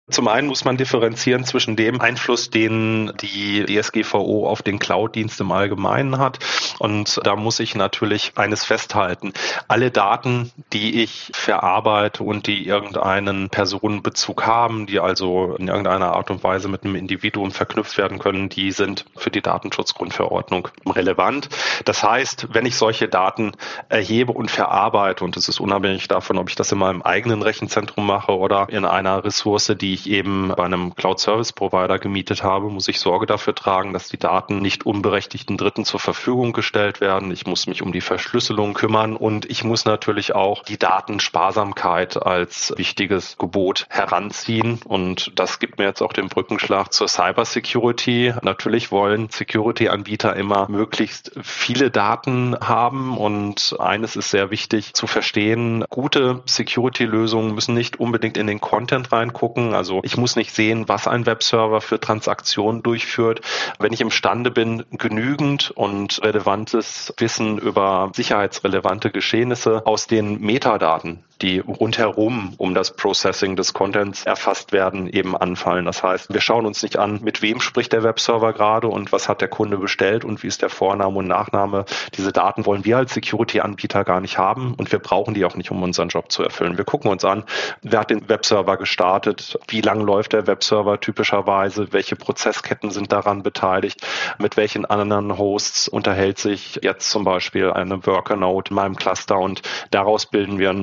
Zum 0.09 0.27
einen 0.27 0.49
muss 0.49 0.65
man 0.65 0.75
differenzieren 0.75 1.45
zwischen 1.45 1.77
dem 1.77 2.01
Einfluss, 2.01 2.49
den 2.49 3.13
die 3.21 3.63
DSGVO 3.65 4.45
auf 4.49 4.61
den 4.61 4.77
Cloud-Dienst 4.77 5.39
im 5.39 5.53
Allgemeinen 5.53 6.17
hat. 6.17 6.39
Und 6.77 7.21
da 7.23 7.37
muss 7.37 7.61
ich 7.61 7.73
natürlich 7.73 8.33
eines 8.35 8.65
festhalten. 8.65 9.31
Alle 9.69 9.91
Daten, 9.91 10.51
die 10.73 11.01
ich 11.01 11.31
verarbeite 11.33 12.23
und 12.23 12.47
die 12.47 12.67
irgendeinen 12.67 13.49
Personenbezug 13.49 14.45
haben, 14.45 14.87
die 14.87 14.99
also 14.99 15.55
in 15.55 15.69
irgendeiner 15.69 16.11
Art 16.11 16.29
und 16.31 16.43
Weise 16.43 16.67
mit 16.67 16.83
einem 16.83 16.95
Individuum 16.95 17.51
verknüpft 17.51 17.97
werden 17.97 18.19
können, 18.19 18.49
die 18.49 18.73
sind 18.73 19.05
für 19.15 19.31
die 19.31 19.41
Datenschutzgrundverordnung 19.41 20.67
relevant. 20.85 21.47
Das 21.85 22.03
heißt, 22.03 22.49
wenn 22.51 22.65
ich 22.65 22.75
solche 22.75 23.07
Daten 23.07 23.53
erhebe 23.87 24.33
und 24.33 24.51
verarbeite, 24.51 25.23
und 25.23 25.37
es 25.37 25.47
ist 25.47 25.61
unabhängig 25.61 26.09
davon, 26.09 26.37
ob 26.37 26.49
ich 26.49 26.55
das 26.55 26.73
in 26.73 26.77
meinem 26.77 27.03
eigenen 27.03 27.41
Rechenzentrum 27.41 28.05
mache 28.05 28.37
oder 28.37 28.67
in 28.67 28.83
einer 28.83 29.23
Ressource, 29.23 29.73
die 29.79 29.92
die 29.93 29.99
ich 29.99 30.09
eben 30.09 30.47
bei 30.47 30.63
einem 30.63 30.95
Cloud 30.95 31.19
Service 31.19 31.53
Provider 31.53 31.99
gemietet 31.99 32.41
habe, 32.41 32.69
muss 32.69 32.87
ich 32.87 32.99
Sorge 32.99 33.27
dafür 33.27 33.53
tragen, 33.53 33.93
dass 33.93 34.09
die 34.09 34.17
Daten 34.17 34.57
nicht 34.57 34.87
unberechtigten 34.87 35.55
Dritten 35.55 35.85
zur 35.85 35.99
Verfügung 35.99 36.51
gestellt 36.51 36.99
werden. 36.99 37.29
Ich 37.29 37.45
muss 37.45 37.67
mich 37.67 37.83
um 37.83 37.91
die 37.91 38.01
Verschlüsselung 38.01 38.73
kümmern 38.73 39.15
und 39.15 39.45
ich 39.45 39.63
muss 39.63 39.85
natürlich 39.85 40.33
auch 40.33 40.63
die 40.63 40.79
Datensparsamkeit 40.79 42.25
als 42.25 42.73
wichtiges 42.75 43.37
Gebot 43.37 43.85
heranziehen. 43.89 44.79
Und 44.83 45.31
das 45.35 45.59
gibt 45.59 45.77
mir 45.77 45.85
jetzt 45.85 46.01
auch 46.01 46.13
den 46.13 46.27
Brückenschlag 46.27 46.91
zur 46.91 47.07
Cybersecurity. 47.07 48.33
Natürlich 48.41 48.91
wollen 48.91 49.29
Security-Anbieter 49.29 50.35
immer 50.35 50.67
möglichst 50.71 51.33
viele 51.43 51.91
Daten 51.91 52.57
haben 52.59 53.15
und 53.15 53.75
eines 53.79 54.15
ist 54.15 54.31
sehr 54.31 54.49
wichtig 54.49 54.95
zu 54.95 55.05
verstehen. 55.05 55.85
Gute 55.91 56.41
Security-Lösungen 56.47 57.53
müssen 57.53 57.75
nicht 57.75 57.99
unbedingt 57.99 58.37
in 58.37 58.47
den 58.47 58.59
Content 58.59 59.11
reingucken. 59.11 59.75
Also 59.83 59.99
ich 60.05 60.15
muss 60.15 60.37
nicht 60.37 60.55
sehen, 60.55 60.87
was 60.87 61.09
ein 61.09 61.25
Webserver 61.25 61.81
für 61.81 61.99
Transaktionen 61.99 62.83
durchführt. 62.83 63.41
Wenn 63.79 63.91
ich 63.91 63.99
imstande 63.99 64.49
bin, 64.49 64.85
genügend 64.91 65.71
und 65.71 66.23
relevantes 66.23 67.13
Wissen 67.17 67.57
über 67.57 68.09
sicherheitsrelevante 68.15 69.11
Geschehnisse 69.11 69.85
aus 69.85 70.07
den 70.07 70.39
Metadaten 70.39 71.25
die 71.41 71.59
rundherum 71.59 72.53
um 72.57 72.73
das 72.73 72.95
Processing 72.95 73.55
des 73.55 73.73
Contents 73.73 74.25
erfasst 74.25 74.71
werden, 74.71 75.07
eben 75.07 75.35
anfallen. 75.35 75.85
Das 75.85 76.03
heißt, 76.03 76.33
wir 76.33 76.41
schauen 76.41 76.65
uns 76.65 76.83
nicht 76.83 76.97
an, 76.97 77.19
mit 77.21 77.41
wem 77.41 77.59
spricht 77.59 77.93
der 77.93 78.03
Webserver 78.03 78.53
gerade 78.53 78.87
und 78.87 79.11
was 79.11 79.27
hat 79.27 79.41
der 79.41 79.47
Kunde 79.47 79.77
bestellt 79.77 80.25
und 80.25 80.43
wie 80.43 80.47
ist 80.47 80.61
der 80.61 80.69
Vorname 80.69 81.17
und 81.17 81.27
Nachname. 81.27 81.85
Diese 82.15 82.31
Daten 82.31 82.65
wollen 82.65 82.85
wir 82.85 82.97
als 82.97 83.13
Security-Anbieter 83.13 84.03
gar 84.03 84.21
nicht 84.21 84.37
haben 84.37 84.73
und 84.75 84.91
wir 84.91 84.99
brauchen 84.99 85.33
die 85.33 85.45
auch 85.45 85.55
nicht, 85.55 85.71
um 85.71 85.81
unseren 85.83 86.09
Job 86.09 86.31
zu 86.31 86.43
erfüllen. 86.43 86.77
Wir 86.77 86.85
gucken 86.85 87.11
uns 87.11 87.25
an, 87.25 87.43
wer 87.81 87.99
hat 87.99 88.09
den 88.09 88.29
Webserver 88.29 88.77
gestartet, 88.77 89.59
wie 89.67 89.81
lang 89.81 90.01
läuft 90.01 90.33
der 90.33 90.47
Webserver 90.47 90.99
typischerweise, 90.99 91.91
welche 91.91 92.15
Prozessketten 92.15 92.91
sind 92.91 93.11
daran 93.11 93.43
beteiligt, 93.43 94.01
mit 94.37 94.57
welchen 94.57 94.85
anderen 94.85 95.37
Hosts 95.37 95.87
unterhält 95.87 96.37
sich 96.37 96.79
jetzt 96.81 97.09
zum 97.09 97.23
Beispiel 97.23 97.71
eine 97.71 98.05
Worker 98.05 98.35
Node 98.35 98.69
in 98.69 98.75
meinem 98.75 98.95
Cluster 98.95 99.37
und 99.39 99.61
daraus 99.91 100.25
bilden 100.25 100.59
wir 100.59 100.73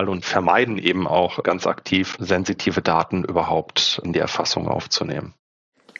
normal 0.00 0.08
und 0.08 0.24
vermeiden 0.24 0.78
eben 0.78 1.06
auch 1.06 1.42
ganz 1.42 1.66
aktiv 1.66 2.16
sensitive 2.20 2.82
Daten 2.82 3.24
überhaupt 3.24 4.00
in 4.04 4.12
die 4.12 4.18
Erfassung 4.18 4.68
aufzunehmen. 4.68 5.34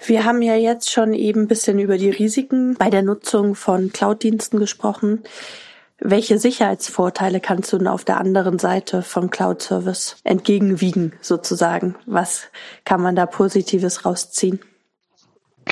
Wir 0.06 0.24
haben 0.24 0.40
ja 0.40 0.54
jetzt 0.54 0.90
schon 0.90 1.12
eben 1.12 1.42
ein 1.42 1.48
bisschen 1.48 1.78
über 1.78 1.98
die 1.98 2.10
Risiken 2.10 2.74
bei 2.78 2.88
der 2.88 3.02
Nutzung 3.02 3.54
von 3.54 3.92
Cloud-Diensten 3.92 4.58
gesprochen. 4.58 5.22
Welche 5.98 6.38
Sicherheitsvorteile 6.38 7.40
kannst 7.40 7.70
du 7.72 7.78
denn 7.78 7.86
auf 7.86 8.06
der 8.06 8.16
anderen 8.16 8.58
Seite 8.58 9.02
vom 9.02 9.30
Cloud 9.30 9.60
Service 9.60 10.16
entgegenwiegen, 10.24 11.12
sozusagen? 11.20 11.96
Was 12.06 12.44
kann 12.86 13.02
man 13.02 13.14
da 13.14 13.26
Positives 13.26 14.06
rausziehen? 14.06 14.60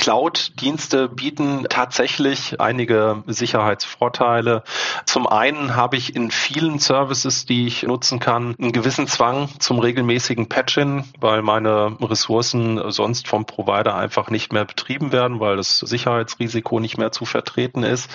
Cloud-Dienste 0.08 1.06
bieten 1.10 1.66
tatsächlich 1.68 2.62
einige 2.62 3.24
Sicherheitsvorteile. 3.26 4.62
Zum 5.04 5.26
einen 5.26 5.76
habe 5.76 5.98
ich 5.98 6.16
in 6.16 6.30
vielen 6.30 6.78
Services, 6.78 7.44
die 7.44 7.66
ich 7.66 7.82
nutzen 7.82 8.18
kann, 8.18 8.54
einen 8.58 8.72
gewissen 8.72 9.06
Zwang 9.06 9.50
zum 9.58 9.78
regelmäßigen 9.78 10.48
Patchen, 10.48 11.04
weil 11.20 11.42
meine 11.42 11.94
Ressourcen 12.00 12.90
sonst 12.90 13.28
vom 13.28 13.44
Provider 13.44 13.96
einfach 13.96 14.30
nicht 14.30 14.50
mehr 14.50 14.64
betrieben 14.64 15.12
werden, 15.12 15.40
weil 15.40 15.58
das 15.58 15.78
Sicherheitsrisiko 15.80 16.80
nicht 16.80 16.96
mehr 16.96 17.12
zu 17.12 17.26
vertreten 17.26 17.82
ist. 17.82 18.10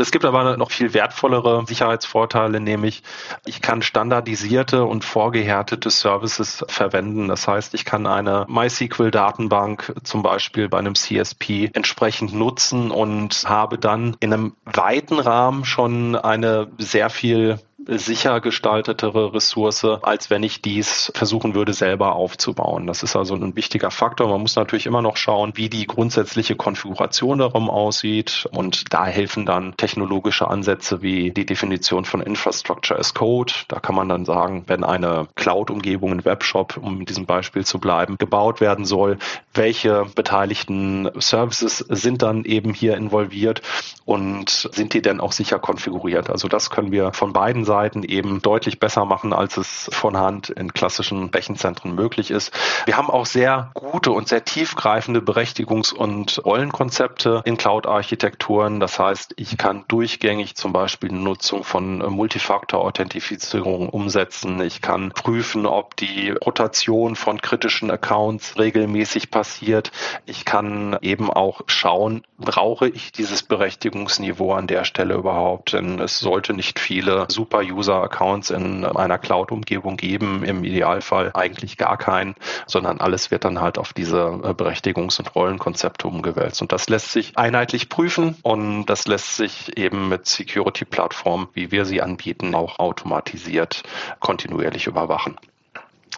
Es 0.00 0.12
gibt 0.12 0.24
aber 0.24 0.56
noch 0.56 0.70
viel 0.70 0.94
wertvollere 0.94 1.64
Sicherheitsvorteile, 1.66 2.58
nämlich 2.58 3.02
ich 3.44 3.60
kann 3.60 3.82
standardisierte 3.82 4.84
und 4.84 5.04
vorgehärtete 5.04 5.90
Services 5.90 6.64
verwenden. 6.68 7.28
Das 7.28 7.46
heißt, 7.46 7.74
ich 7.74 7.84
kann 7.84 8.06
eine 8.06 8.46
MySQL-Datenbank 8.48 9.92
zum 10.04 10.22
Beispiel 10.22 10.70
bei 10.70 10.78
einem 10.78 10.94
CSV 10.94 11.33
DSP 11.34 11.70
entsprechend 11.74 12.32
nutzen 12.32 12.90
und 12.90 13.44
habe 13.46 13.78
dann 13.78 14.16
in 14.20 14.32
einem 14.32 14.56
weiten 14.64 15.18
Rahmen 15.18 15.64
schon 15.64 16.16
eine 16.16 16.68
sehr 16.78 17.10
viel 17.10 17.58
sicher 17.86 18.40
gestaltetere 18.40 19.34
Ressource, 19.34 19.84
als 19.84 20.30
wenn 20.30 20.42
ich 20.42 20.62
dies 20.62 21.12
versuchen 21.14 21.54
würde, 21.54 21.72
selber 21.72 22.14
aufzubauen. 22.14 22.86
Das 22.86 23.02
ist 23.02 23.16
also 23.16 23.34
ein 23.34 23.56
wichtiger 23.56 23.90
Faktor. 23.90 24.28
Man 24.28 24.40
muss 24.40 24.56
natürlich 24.56 24.86
immer 24.86 25.02
noch 25.02 25.16
schauen, 25.16 25.52
wie 25.54 25.68
die 25.68 25.86
grundsätzliche 25.86 26.56
Konfiguration 26.56 27.38
darum 27.38 27.68
aussieht. 27.68 28.48
Und 28.52 28.92
da 28.92 29.06
helfen 29.06 29.46
dann 29.46 29.76
technologische 29.76 30.48
Ansätze 30.48 31.02
wie 31.02 31.30
die 31.30 31.46
Definition 31.46 32.04
von 32.04 32.20
Infrastructure 32.20 32.98
as 32.98 33.14
Code. 33.14 33.52
Da 33.68 33.80
kann 33.80 33.94
man 33.94 34.08
dann 34.08 34.24
sagen, 34.24 34.64
wenn 34.66 34.84
eine 34.84 35.28
Cloud-Umgebung, 35.34 36.12
ein 36.12 36.24
Webshop, 36.24 36.78
um 36.78 37.00
in 37.00 37.06
diesem 37.06 37.26
Beispiel 37.26 37.64
zu 37.64 37.78
bleiben, 37.78 38.16
gebaut 38.18 38.60
werden 38.60 38.84
soll, 38.84 39.18
welche 39.52 40.06
beteiligten 40.14 41.10
Services 41.18 41.78
sind 41.78 42.22
dann 42.22 42.44
eben 42.44 42.72
hier 42.72 42.96
involviert 42.96 43.62
und 44.04 44.68
sind 44.72 44.94
die 44.94 45.02
denn 45.02 45.20
auch 45.20 45.32
sicher 45.32 45.58
konfiguriert? 45.58 46.30
Also 46.30 46.48
das 46.48 46.70
können 46.70 46.90
wir 46.90 47.12
von 47.12 47.32
beiden 47.32 47.64
Seiten 47.64 47.73
Seiten 47.74 48.04
eben 48.04 48.40
deutlich 48.40 48.78
besser 48.78 49.04
machen, 49.04 49.32
als 49.32 49.56
es 49.56 49.90
von 49.92 50.16
Hand 50.16 50.48
in 50.48 50.72
klassischen 50.72 51.30
Rechenzentren 51.30 51.96
möglich 51.96 52.30
ist. 52.30 52.52
Wir 52.84 52.96
haben 52.96 53.10
auch 53.10 53.26
sehr 53.26 53.72
gute 53.74 54.12
und 54.12 54.28
sehr 54.28 54.44
tiefgreifende 54.44 55.18
Berechtigungs- 55.18 55.92
und 55.92 56.40
Rollenkonzepte 56.44 57.42
in 57.44 57.56
Cloud-Architekturen. 57.56 58.78
Das 58.78 59.00
heißt, 59.00 59.34
ich 59.38 59.58
kann 59.58 59.84
durchgängig 59.88 60.54
zum 60.54 60.72
Beispiel 60.72 61.08
die 61.08 61.16
Nutzung 61.16 61.64
von 61.64 61.98
Multifaktor-Authentifizierung 61.98 63.88
umsetzen. 63.88 64.60
Ich 64.60 64.80
kann 64.80 65.10
prüfen, 65.10 65.66
ob 65.66 65.96
die 65.96 66.30
Rotation 66.30 67.16
von 67.16 67.40
kritischen 67.40 67.90
Accounts 67.90 68.56
regelmäßig 68.56 69.32
passiert. 69.32 69.90
Ich 70.26 70.44
kann 70.44 70.96
eben 71.02 71.28
auch 71.28 71.62
schauen, 71.66 72.22
brauche 72.38 72.88
ich 72.88 73.10
dieses 73.10 73.42
Berechtigungsniveau 73.42 74.52
an 74.52 74.68
der 74.68 74.84
Stelle 74.84 75.14
überhaupt? 75.14 75.72
Denn 75.72 75.98
es 75.98 76.20
sollte 76.20 76.54
nicht 76.54 76.78
viele 76.78 77.26
super 77.28 77.63
User-Accounts 77.64 78.50
in 78.50 78.84
einer 78.84 79.18
Cloud-Umgebung 79.18 79.96
geben, 79.96 80.44
im 80.44 80.64
Idealfall 80.64 81.30
eigentlich 81.34 81.76
gar 81.76 81.96
keinen, 81.96 82.34
sondern 82.66 83.00
alles 83.00 83.30
wird 83.30 83.44
dann 83.44 83.60
halt 83.60 83.78
auf 83.78 83.92
diese 83.92 84.40
äh, 84.42 84.50
Berechtigungs- 84.50 85.18
und 85.18 85.34
Rollenkonzepte 85.34 86.06
umgewälzt. 86.06 86.62
Und 86.62 86.72
das 86.72 86.88
lässt 86.88 87.12
sich 87.12 87.36
einheitlich 87.36 87.88
prüfen 87.88 88.36
und 88.42 88.86
das 88.86 89.06
lässt 89.06 89.36
sich 89.36 89.76
eben 89.76 90.08
mit 90.08 90.26
Security-Plattformen, 90.26 91.48
wie 91.54 91.70
wir 91.70 91.84
sie 91.84 92.02
anbieten, 92.02 92.54
auch 92.54 92.78
automatisiert 92.78 93.82
kontinuierlich 94.20 94.86
überwachen. 94.86 95.36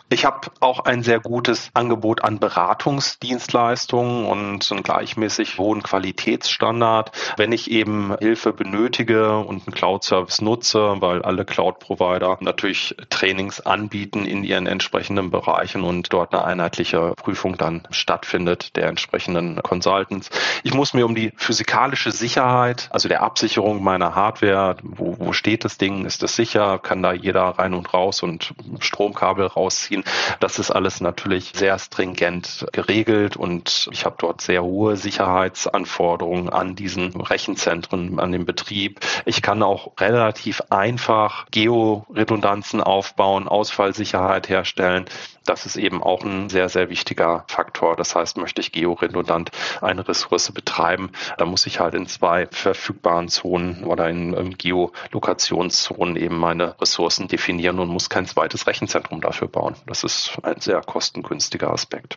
Ich 0.09 0.25
habe 0.25 0.53
auch 0.61 0.85
ein 0.85 1.03
sehr 1.03 1.19
gutes 1.19 1.71
Angebot 1.75 2.23
an 2.23 2.39
Beratungsdienstleistungen 2.39 4.27
und 4.27 4.71
einen 4.71 4.85
gleichmäßig 4.85 5.59
hohen 5.59 5.83
Qualitätsstandard. 5.83 7.11
Wenn 7.37 7.51
ich 7.51 7.73
eben 7.73 8.17
Hilfe 8.21 8.53
benötige 8.53 9.39
und 9.39 9.67
einen 9.67 9.75
Cloud-Service 9.75 10.43
nutze, 10.43 10.95
weil 11.01 11.23
alle 11.23 11.45
Cloud-Provider 11.45 12.39
natürlich 12.39 12.95
Trainings 13.11 13.61
anbieten 13.61 14.27
in 14.27 14.45
ihren 14.45 14.69
entsprechenden 14.69 15.33
Bereichen 15.33 15.83
und 15.83 16.13
dort 16.13 16.33
eine 16.33 16.45
einheitliche 16.45 17.15
Prüfung 17.17 17.59
dann 17.59 17.83
stattfindet 17.91 18.77
der 18.77 18.87
entsprechenden 18.87 19.61
Consultants. 19.61 20.31
Ich 20.63 20.73
muss 20.73 20.95
mir 20.95 21.05
um 21.05 21.17
die 21.17 21.33
physikalische 21.37 22.13
Sicherheit, 22.13 22.91
also 22.93 23.09
der 23.09 23.25
Absicherung 23.25 23.83
meiner 23.83 24.15
Hardware, 24.15 24.77
wo, 24.85 25.17
wo 25.19 25.33
steht 25.33 25.65
das 25.65 25.79
Ding, 25.79 26.05
ist 26.05 26.23
das 26.23 26.37
sicher, 26.37 26.79
kann 26.79 27.03
da 27.03 27.13
jeder 27.13 27.43
rein 27.43 27.75
und 27.75 27.93
raus 27.93 28.23
und 28.23 28.55
Stromkabel 28.79 29.47
rausziehen, 29.47 29.96
ziehen. 29.97 30.05
Das 30.41 30.59
ist 30.59 30.71
alles 30.71 31.01
natürlich 31.01 31.53
sehr 31.55 31.79
stringent 31.79 32.67
geregelt 32.73 33.37
und 33.37 33.89
ich 33.93 34.05
habe 34.05 34.17
dort 34.19 34.41
sehr 34.41 34.63
hohe 34.63 34.97
Sicherheitsanforderungen 34.97 36.49
an 36.51 36.77
diesen 36.77 37.21
Rechenzentren, 37.21 38.19
an 38.19 38.33
den 38.33 38.45
Betrieb. 38.45 39.01
Ich 39.25 39.43
kann 39.43 39.63
auch 39.63 39.93
relativ 39.99 40.63
einfach 40.71 41.47
Georedundanzen 41.51 42.81
aufbauen, 42.81 43.49
Ausfallsicherheit 43.49 44.49
herstellen. 44.49 45.07
Das 45.45 45.65
ist 45.65 45.77
eben 45.77 46.03
auch 46.03 46.25
ein 46.25 46.49
sehr, 46.49 46.69
sehr 46.69 46.91
wichtiger 46.91 47.45
Faktor. 47.47 47.95
Das 47.95 48.17
heißt, 48.17 48.37
möchte 48.37 48.61
ich 48.61 48.73
georedundant 48.73 49.51
eine 49.81 50.07
Ressource 50.07 50.51
betreiben, 50.51 51.11
da 51.39 51.45
muss 51.45 51.67
ich 51.67 51.79
halt 51.79 51.95
in 51.95 52.07
zwei 52.07 52.49
verfügbaren 52.51 53.29
Zonen 53.29 53.85
oder 53.85 54.09
in 54.09 54.57
Geolokationszonen 54.59 56.17
eben 56.17 56.37
meine 56.37 56.79
Ressourcen 56.81 57.29
definieren 57.29 57.79
und 57.79 57.89
muss 57.89 58.11
kein 58.11 58.27
zweites 58.27 58.67
Rechenzentrum 58.67 59.21
dafür 59.21 59.47
bauen. 59.47 59.77
Das 59.87 60.05
ist 60.05 60.39
ein 60.43 60.61
sehr 60.61 60.81
kostengünstiger 60.83 61.73
Aspekt. 61.73 62.17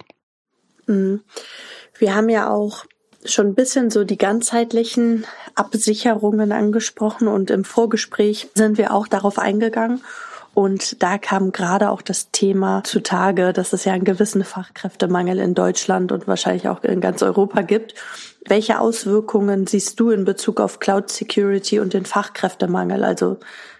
Mhm. 0.87 1.21
Wir 1.97 2.15
haben 2.15 2.29
ja 2.29 2.49
auch 2.49 2.85
schon 3.25 3.47
ein 3.47 3.55
bisschen 3.55 3.91
so 3.91 4.03
die 4.03 4.17
ganzheitlichen 4.17 5.25
Absicherungen 5.55 6.51
angesprochen 6.51 7.27
und 7.27 7.51
im 7.51 7.63
Vorgespräch 7.63 8.49
sind 8.55 8.77
wir 8.77 8.93
auch 8.93 9.07
darauf 9.07 9.37
eingegangen. 9.39 10.01
Und 10.53 11.03
da 11.03 11.17
kam 11.17 11.51
gerade 11.51 11.89
auch 11.89 12.01
das 12.01 12.31
Thema 12.31 12.83
zutage, 12.83 13.53
dass 13.53 13.71
es 13.71 13.85
ja 13.85 13.93
einen 13.93 14.03
gewissen 14.03 14.43
Fachkräftemangel 14.43 15.39
in 15.39 15.53
Deutschland 15.53 16.11
und 16.11 16.27
wahrscheinlich 16.27 16.67
auch 16.67 16.83
in 16.83 17.01
ganz 17.01 17.21
Europa 17.21 17.61
gibt. 17.61 17.93
Welche 18.47 18.79
Auswirkungen 18.79 19.67
siehst 19.67 19.99
du 19.99 20.09
in 20.09 20.25
Bezug 20.25 20.59
auf 20.59 20.79
Cloud 20.79 21.09
Security 21.11 21.79
und 21.79 21.93
den 21.93 22.05
Fachkräftemangel? 22.05 23.03
Also 23.03 23.37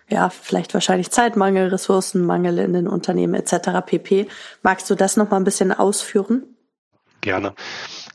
ja, 0.09 0.29
vielleicht 0.29 0.73
wahrscheinlich 0.73 1.11
Zeitmangel, 1.11 1.69
Ressourcenmangel 1.69 2.59
in 2.59 2.73
den 2.73 2.87
Unternehmen 2.87 3.35
etc. 3.35 3.85
pp. 3.85 4.27
Magst 4.63 4.89
du 4.89 4.95
das 4.95 5.17
noch 5.17 5.29
mal 5.29 5.37
ein 5.37 5.43
bisschen 5.43 5.71
ausführen? 5.71 6.43
Gerne. 7.21 7.53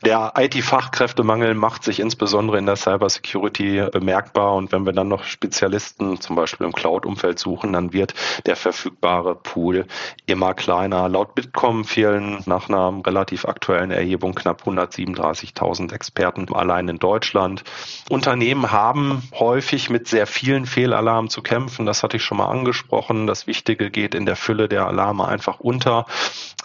Der 0.03 0.33
IT-Fachkräftemangel 0.37 1.55
macht 1.55 1.83
sich 1.83 1.99
insbesondere 1.99 2.57
in 2.57 2.65
der 2.65 2.75
Cybersecurity 2.75 3.87
bemerkbar 3.91 4.53
und 4.55 4.71
wenn 4.71 4.85
wir 4.85 4.93
dann 4.93 5.07
noch 5.07 5.23
Spezialisten 5.23 6.19
zum 6.19 6.35
Beispiel 6.35 6.65
im 6.65 6.73
Cloud-Umfeld 6.73 7.39
suchen, 7.39 7.73
dann 7.73 7.93
wird 7.93 8.13
der 8.45 8.55
verfügbare 8.55 9.35
Pool 9.35 9.85
immer 10.25 10.53
kleiner. 10.53 11.07
Laut 11.09 11.33
Bitkom 11.33 11.85
fehlen 11.85 12.43
nach 12.45 12.67
einer 12.69 13.01
relativ 13.05 13.45
aktuellen 13.45 13.91
Erhebung 13.91 14.35
knapp 14.35 14.63
137.000 14.63 15.93
Experten 15.93 16.53
allein 16.53 16.87
in 16.87 16.99
Deutschland. 16.99 17.63
Unternehmen 18.09 18.71
haben 18.71 19.23
häufig 19.33 19.89
mit 19.89 20.07
sehr 20.07 20.27
vielen 20.27 20.65
Fehlalarmen 20.65 21.29
zu 21.29 21.41
kämpfen. 21.41 21.85
Das 21.85 22.03
hatte 22.03 22.17
ich 22.17 22.23
schon 22.23 22.37
mal 22.37 22.49
angesprochen. 22.49 23.27
Das 23.27 23.47
Wichtige 23.47 23.89
geht 23.89 24.13
in 24.13 24.25
der 24.25 24.35
Fülle 24.35 24.67
der 24.67 24.87
Alarme 24.87 25.27
einfach 25.27 25.59
unter. 25.59 26.05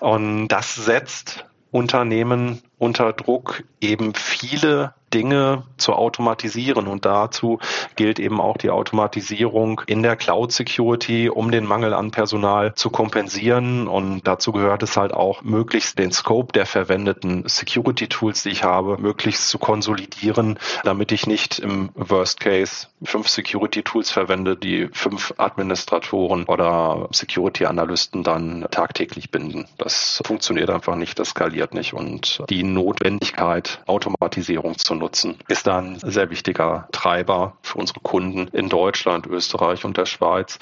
Und 0.00 0.48
das 0.48 0.74
setzt 0.74 1.44
Unternehmen 1.70 2.62
unter 2.81 3.12
Druck, 3.12 3.62
eben 3.81 4.14
viele 4.14 4.95
Dinge 5.12 5.64
zu 5.77 5.93
automatisieren. 5.93 6.87
Und 6.87 7.05
dazu 7.05 7.59
gilt 7.97 8.19
eben 8.19 8.40
auch 8.40 8.57
die 8.57 8.71
Automatisierung 8.71 9.83
in 9.87 10.03
der 10.03 10.16
Cloud 10.16 10.53
Security, 10.53 11.29
um 11.29 11.51
den 11.51 11.66
Mangel 11.66 11.95
an 11.95 12.11
Personal 12.11 12.75
zu 12.75 12.90
kompensieren. 12.90 13.88
Und 13.88 14.27
dazu 14.27 14.53
gehört 14.53 14.83
es 14.83 14.97
halt 14.97 15.12
auch, 15.12 15.43
möglichst 15.43 15.99
den 15.99 16.12
Scope 16.12 16.53
der 16.53 16.66
verwendeten 16.66 17.45
Security 17.47 18.09
Tools, 18.09 18.45
die 18.45 18.51
ich 18.51 18.64
habe, 18.64 18.99
möglichst 18.99 19.49
zu 19.49 19.59
konsolidieren, 19.59 20.59
damit 20.85 21.12
ich 21.12 21.27
nicht 21.27 21.59
im 21.59 21.90
Worst 21.95 22.40
Case 22.40 22.87
fünf 23.03 23.29
Security 23.29 23.83
Tools 23.83 24.11
verwende, 24.11 24.57
die 24.57 24.88
fünf 24.93 25.35
Administratoren 25.38 26.45
oder 26.45 27.09
Security 27.12 27.66
Analysten 27.66 28.23
dann 28.23 28.66
tagtäglich 28.71 29.31
binden. 29.31 29.66
Das 29.79 30.23
funktioniert 30.25 30.71
einfach 30.71 30.97
nicht, 30.97 31.19
das 31.19 31.31
skaliert 31.31 31.75
nicht. 31.75 31.95
Und 31.95 32.43
die 32.51 32.62
Notwendigkeit, 32.72 33.83
Automatisierung 33.87 34.78
zu 34.78 34.94
nutzen, 34.94 35.37
ist 35.48 35.68
ein 35.68 35.98
sehr 36.02 36.30
wichtiger 36.30 36.88
Treiber 36.92 37.56
für 37.62 37.78
unsere 37.78 38.00
Kunden 38.00 38.48
in 38.48 38.68
Deutschland, 38.68 39.26
Österreich 39.26 39.85
und 39.85 39.96
der 39.96 40.06
Schweiz, 40.06 40.59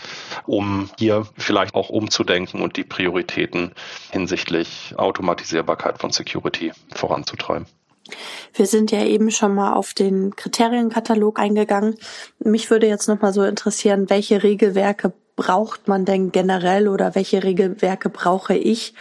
um 0.47 0.91
hier 0.99 1.27
vielleicht 1.37 1.75
auch 1.75 1.91
umzudenken 1.91 2.61
und 2.63 2.77
die 2.77 2.85
Prioritäten 2.85 3.73
hinsichtlich 4.11 4.95
Automatisierbarkeit 4.97 5.99
von 5.99 6.11
Security 6.11 6.73
voranzutreiben. 6.95 7.67
Wir 8.55 8.67
sind 8.67 8.91
ja 8.91 9.05
eben 9.05 9.31
schon 9.31 9.55
mal 9.55 9.75
auf 9.75 9.95
den 9.95 10.35
Kriterienkatalog 10.35 11.39
eingegangen. 11.39 11.97
Mich 12.39 12.71
würde 12.71 12.87
jetzt 12.87 13.09
noch 13.09 13.21
mal 13.21 13.33
so 13.33 13.45
interessieren, 13.45 14.09
welche 14.09 14.43
Regelwerke 14.43 15.13
braucht 15.37 15.87
man 15.87 16.05
denn 16.05 16.33
generell 16.33 16.89
oder 16.89 17.15
welche 17.15 17.45
Regelwerke 17.45 18.09
brauche 18.09 18.57
ich, 18.57 18.95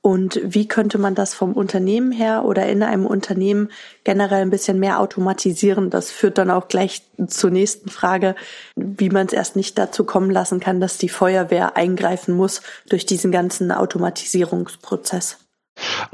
und 0.00 0.40
wie 0.42 0.68
könnte 0.68 0.96
man 0.96 1.14
das 1.14 1.34
vom 1.34 1.54
Unternehmen 1.54 2.12
her 2.12 2.44
oder 2.44 2.66
in 2.66 2.82
einem 2.82 3.04
Unternehmen 3.04 3.70
generell 4.04 4.42
ein 4.42 4.50
bisschen 4.50 4.78
mehr 4.78 5.00
automatisieren? 5.00 5.90
Das 5.90 6.10
führt 6.10 6.38
dann 6.38 6.50
auch 6.50 6.68
gleich 6.68 7.02
zur 7.26 7.50
nächsten 7.50 7.90
Frage, 7.90 8.36
wie 8.76 9.10
man 9.10 9.26
es 9.26 9.32
erst 9.32 9.56
nicht 9.56 9.76
dazu 9.76 10.04
kommen 10.04 10.30
lassen 10.30 10.60
kann, 10.60 10.80
dass 10.80 10.98
die 10.98 11.08
Feuerwehr 11.08 11.76
eingreifen 11.76 12.36
muss 12.36 12.62
durch 12.88 13.06
diesen 13.06 13.32
ganzen 13.32 13.72
Automatisierungsprozess. 13.72 15.38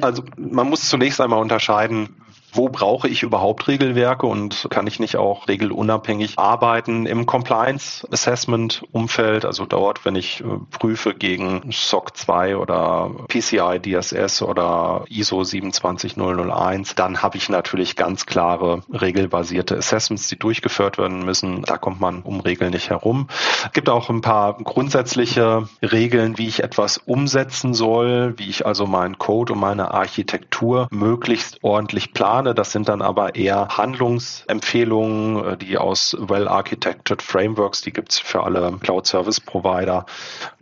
Also 0.00 0.24
man 0.36 0.68
muss 0.68 0.88
zunächst 0.88 1.20
einmal 1.20 1.40
unterscheiden, 1.40 2.23
wo 2.54 2.68
brauche 2.68 3.08
ich 3.08 3.22
überhaupt 3.22 3.68
Regelwerke 3.68 4.26
und 4.26 4.68
kann 4.70 4.86
ich 4.86 5.00
nicht 5.00 5.16
auch 5.16 5.48
regelunabhängig 5.48 6.38
arbeiten 6.38 7.06
im 7.06 7.26
Compliance 7.26 8.06
Assessment 8.10 8.82
Umfeld, 8.92 9.44
also 9.44 9.66
dort, 9.66 10.04
wenn 10.04 10.14
ich 10.16 10.40
äh, 10.40 10.44
prüfe 10.70 11.14
gegen 11.14 11.72
SOC 11.72 12.16
2 12.16 12.56
oder 12.56 13.10
PCI 13.28 13.80
DSS 13.80 14.42
oder 14.42 15.04
ISO 15.08 15.42
27001, 15.44 16.94
dann 16.94 17.22
habe 17.22 17.36
ich 17.36 17.48
natürlich 17.48 17.96
ganz 17.96 18.26
klare 18.26 18.82
regelbasierte 18.92 19.76
Assessments, 19.76 20.28
die 20.28 20.38
durchgeführt 20.38 20.98
werden 20.98 21.24
müssen. 21.24 21.62
Da 21.62 21.76
kommt 21.76 22.00
man 22.00 22.22
um 22.22 22.40
Regeln 22.40 22.72
nicht 22.72 22.90
herum. 22.90 23.28
Es 23.64 23.72
gibt 23.72 23.88
auch 23.88 24.10
ein 24.10 24.20
paar 24.20 24.56
grundsätzliche 24.58 25.68
Regeln, 25.82 26.38
wie 26.38 26.46
ich 26.46 26.62
etwas 26.62 26.98
umsetzen 26.98 27.74
soll, 27.74 28.34
wie 28.36 28.48
ich 28.48 28.66
also 28.66 28.86
meinen 28.86 29.18
Code 29.18 29.54
und 29.54 29.60
meine 29.60 29.92
Architektur 29.92 30.88
möglichst 30.90 31.62
ordentlich 31.62 32.12
plane 32.12 32.43
plane. 32.44 32.54
Das 32.54 32.72
sind 32.72 32.88
dann 32.88 33.02
aber 33.02 33.34
eher 33.34 33.68
Handlungsempfehlungen, 33.76 35.44
äh, 35.44 35.56
die 35.56 35.78
aus 35.78 36.16
Well-Architected 36.18 37.22
Frameworks, 37.22 37.80
die 37.80 37.92
gibt's 37.92 38.18
für 38.18 38.42
alle 38.42 38.78
Cloud-Service-Provider, 38.80 40.06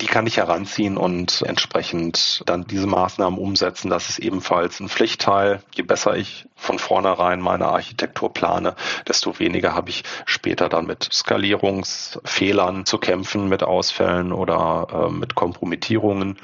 die 0.01 0.07
kann 0.07 0.27
ich 0.27 0.37
heranziehen 0.37 0.97
und 0.97 1.43
entsprechend 1.43 2.43
dann 2.47 2.67
diese 2.67 2.87
Maßnahmen 2.87 3.39
umsetzen. 3.39 3.91
Das 3.91 4.09
ist 4.09 4.19
ebenfalls 4.19 4.81
ein 4.81 4.89
Pflichtteil. 4.89 5.63
Je 5.75 5.83
besser 5.83 6.17
ich 6.17 6.47
von 6.57 6.79
vornherein 6.79 7.41
meine 7.41 7.67
Architektur 7.67 8.33
plane, 8.33 8.77
desto 9.09 9.39
weniger 9.39 9.75
habe 9.75 9.91
ich 9.91 10.05
später 10.27 10.69
dann 10.69 10.87
mit 10.87 11.09
Skalierungsfehlern 11.13 12.87
zu 12.87 12.99
kämpfen, 12.99 13.49
mit 13.49 13.63
Ausfällen 13.63 14.33
oder 14.33 14.87
äh, 15.09 15.13
mit 15.13 15.35
Kompromittierungen. 15.35 16.39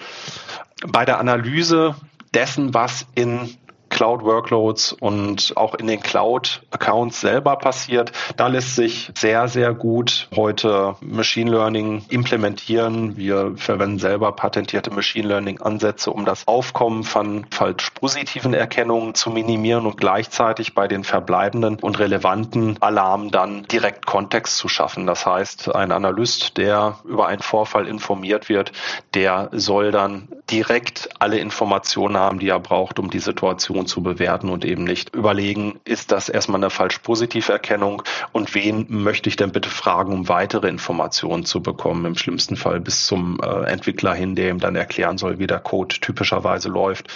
Bei 0.87 1.05
der 1.05 1.19
Analyse 1.19 1.95
dessen, 2.35 2.75
was 2.75 3.07
in 3.15 3.57
Cloud-Workloads 3.99 4.93
und 4.93 5.55
auch 5.57 5.75
in 5.75 5.89
den 5.89 5.99
Cloud-Accounts 5.99 7.21
selber 7.21 7.57
passiert. 7.57 8.13
Da 8.37 8.47
lässt 8.47 8.77
sich 8.77 9.11
sehr, 9.19 9.49
sehr 9.49 9.75
gut 9.75 10.29
heute 10.37 10.95
Machine 11.01 11.51
Learning 11.51 12.05
implementieren. 12.09 13.17
Wir 13.17 13.55
verwenden 13.57 13.99
selber 13.99 14.31
patentierte 14.31 14.93
Machine 14.93 15.27
Learning-Ansätze, 15.27 16.13
um 16.13 16.25
das 16.25 16.47
Aufkommen 16.47 17.03
von 17.03 17.47
falsch 17.51 17.91
positiven 17.91 18.55
Erkennungen 18.55 19.17
zu 19.17 19.31
minimieren 19.31 19.85
und 19.85 19.97
gleichzeitig 19.97 20.75
bei 20.75 20.87
den 20.87 21.03
verbleibenden 21.03 21.81
und 21.81 21.99
relevanten 21.99 22.81
Alarmen 22.81 23.33
dann 23.33 23.65
direkt 23.65 24.07
Kontext 24.07 24.59
zu 24.59 24.69
schaffen. 24.69 25.09
Das 25.09 25.27
heißt, 25.27 25.75
ein 25.75 25.91
Analyst, 25.91 26.57
der 26.57 26.99
über 27.05 27.27
einen 27.27 27.43
Vorfall 27.43 27.89
informiert 27.89 28.49
wird, 28.49 28.71
der 29.15 29.49
soll 29.51 29.91
dann 29.91 30.29
direkt 30.53 31.09
alle 31.19 31.39
Informationen 31.39 32.17
haben, 32.17 32.39
die 32.39 32.49
er 32.49 32.61
braucht, 32.61 33.01
um 33.01 33.11
die 33.11 33.19
Situation 33.19 33.88
zu 33.89 34.03
bewerten 34.03 34.49
und 34.49 34.65
eben 34.65 34.85
nicht 34.85 35.15
überlegen, 35.17 35.81
ist 35.85 36.13
das 36.13 36.29
erstmal 36.29 36.61
eine 36.61 36.71
falsch 36.71 36.99
positive 36.99 37.51
Erkennung 37.51 38.03
und 38.33 38.55
wen 38.55 38.87
möchte 38.89 39.29
ich 39.29 39.37
denn 39.37 39.51
bitte 39.51 39.71
fragen, 39.71 40.13
um 40.13 40.29
weitere 40.29 40.69
Informationen 40.69 41.45
zu 41.45 41.61
bekommen, 41.61 42.05
im 42.05 42.17
schlimmsten 42.17 42.57
Fall 42.57 42.81
bis 42.81 43.07
zum 43.07 43.41
äh, 43.43 43.65
Entwickler 43.65 44.15
hin, 44.15 44.37
der 44.37 44.51
ihm 44.51 44.61
dann 44.61 44.77
erklären 44.77 45.19
soll, 45.19 45.39
wie 45.39 45.47
der 45.47 45.59
Code 45.59 45.97
typischerweise 46.01 46.69
läuft. 46.69 47.09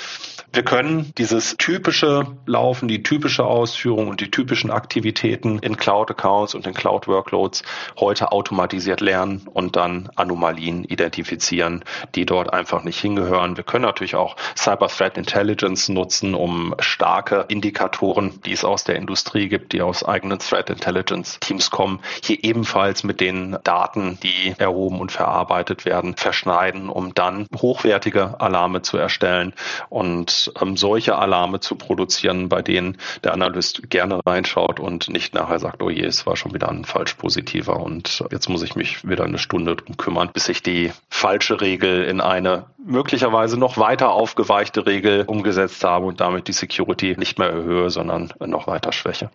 Wir 0.55 0.65
können 0.65 1.15
dieses 1.17 1.57
typische 1.57 2.27
Laufen, 2.45 2.87
die 2.87 3.03
typische 3.03 3.43
Ausführung 3.43 4.09
und 4.09 4.21
die 4.21 4.31
typischen 4.31 4.71
Aktivitäten 4.71 5.59
in 5.61 5.79
Cloud-Accounts 5.79 6.55
und 6.55 6.67
in 6.67 6.75
Cloud-Workloads 6.75 7.63
heute 7.99 8.33
automatisiert 8.33 9.01
lernen 9.01 9.49
und 9.51 9.77
dann 9.77 10.11
Anomalien 10.15 10.85
identifizieren, 10.85 11.83
die 12.15 12.27
dort 12.27 12.53
einfach 12.53 12.85
nicht 12.85 13.01
hingehören. 13.01 13.57
Wir 13.57 13.65
können 13.65 13.85
natürlich 13.85 14.15
auch 14.15 14.37
Cyber 14.55 14.89
Threat 14.89 15.17
Intelligence 15.17 15.89
nutzen, 15.89 16.35
um 16.35 16.75
starke 16.81 17.47
Indikatoren, 17.49 18.43
die 18.45 18.53
es 18.53 18.63
aus 18.63 18.85
der 18.85 18.97
Industrie 18.97 19.49
gibt, 19.49 19.73
die 19.73 19.81
aus 19.81 20.05
eigenen 20.05 20.39
Threat 20.39 20.69
Intelligence 20.69 21.41
Teams 21.41 21.71
kommen, 21.71 22.01
hier 22.23 22.45
ebenfalls 22.45 23.05
mit 23.05 23.23
den 23.23 23.57
Daten, 23.65 24.19
die 24.23 24.55
erhoben 24.59 25.01
und 25.01 25.13
verarbeitet 25.13 25.87
werden, 25.87 26.15
verschneiden, 26.19 26.91
um 26.91 27.15
dann 27.15 27.47
hochwertige 27.57 28.39
Alarme 28.39 28.83
zu 28.83 28.99
erstellen 28.99 29.55
und 29.89 30.42
ähm, 30.61 30.77
solche 30.77 31.17
Alarme 31.17 31.61
zu 31.61 31.75
produzieren, 31.75 32.49
bei 32.49 32.63
denen 32.63 32.99
der 33.25 33.33
Analyst 33.33 33.91
gerne 33.91 34.21
reinschaut 34.25 34.81
und 34.81 35.09
nicht 35.09 35.35
nachher 35.35 35.59
sagt, 35.59 35.83
oh 35.83 35.91
je, 35.91 36.05
es 36.05 36.27
war 36.27 36.37
schon 36.37 36.55
wieder 36.55 36.69
ein 36.71 36.85
falsch 36.85 37.15
positiver 37.15 37.81
und 37.81 38.25
jetzt 38.31 38.49
muss 38.49 38.63
ich 38.63 38.77
mich 38.77 39.09
wieder 39.09 39.25
eine 39.25 39.39
Stunde 39.39 39.77
drum 39.77 39.97
kümmern, 39.97 40.31
bis 40.33 40.49
ich 40.49 40.63
die 40.63 40.93
falsche 41.09 41.61
Regel 41.61 42.05
in 42.05 42.21
eine 42.21 42.67
möglicherweise 42.85 43.59
noch 43.59 43.77
weiter 43.77 44.13
aufgeweichte 44.13 44.87
Regel 44.87 45.25
umgesetzt 45.27 45.85
habe 45.85 46.07
und 46.07 46.21
damit 46.21 46.49
die 46.49 46.53
Security 46.53 47.15
nicht 47.17 47.39
mehr 47.39 47.51
erhöhe, 47.51 47.91
sondern 47.91 48.33
noch 48.41 48.67
weiter 48.67 48.93
schwäche. 48.93 49.31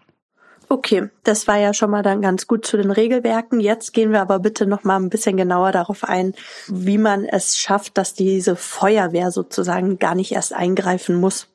Okay, 0.69 1.09
das 1.23 1.47
war 1.47 1.57
ja 1.57 1.73
schon 1.73 1.91
mal 1.91 2.03
dann 2.03 2.21
ganz 2.21 2.45
gut 2.45 2.65
zu 2.65 2.75
den 2.75 2.91
Regelwerken. 2.91 3.61
Jetzt 3.61 3.93
gehen 3.93 4.11
wir 4.11 4.21
aber 4.21 4.39
bitte 4.39 4.65
noch 4.65 4.83
mal 4.83 4.97
ein 4.97 5.09
bisschen 5.09 5.37
genauer 5.37 5.71
darauf 5.71 6.03
ein, 6.03 6.33
wie 6.67 6.97
man 6.97 7.23
es 7.23 7.57
schafft, 7.57 7.97
dass 7.97 8.13
diese 8.13 8.57
Feuerwehr 8.57 9.31
sozusagen 9.31 9.97
gar 9.97 10.13
nicht 10.13 10.33
erst 10.33 10.51
eingreifen 10.51 11.15
muss. 11.15 11.47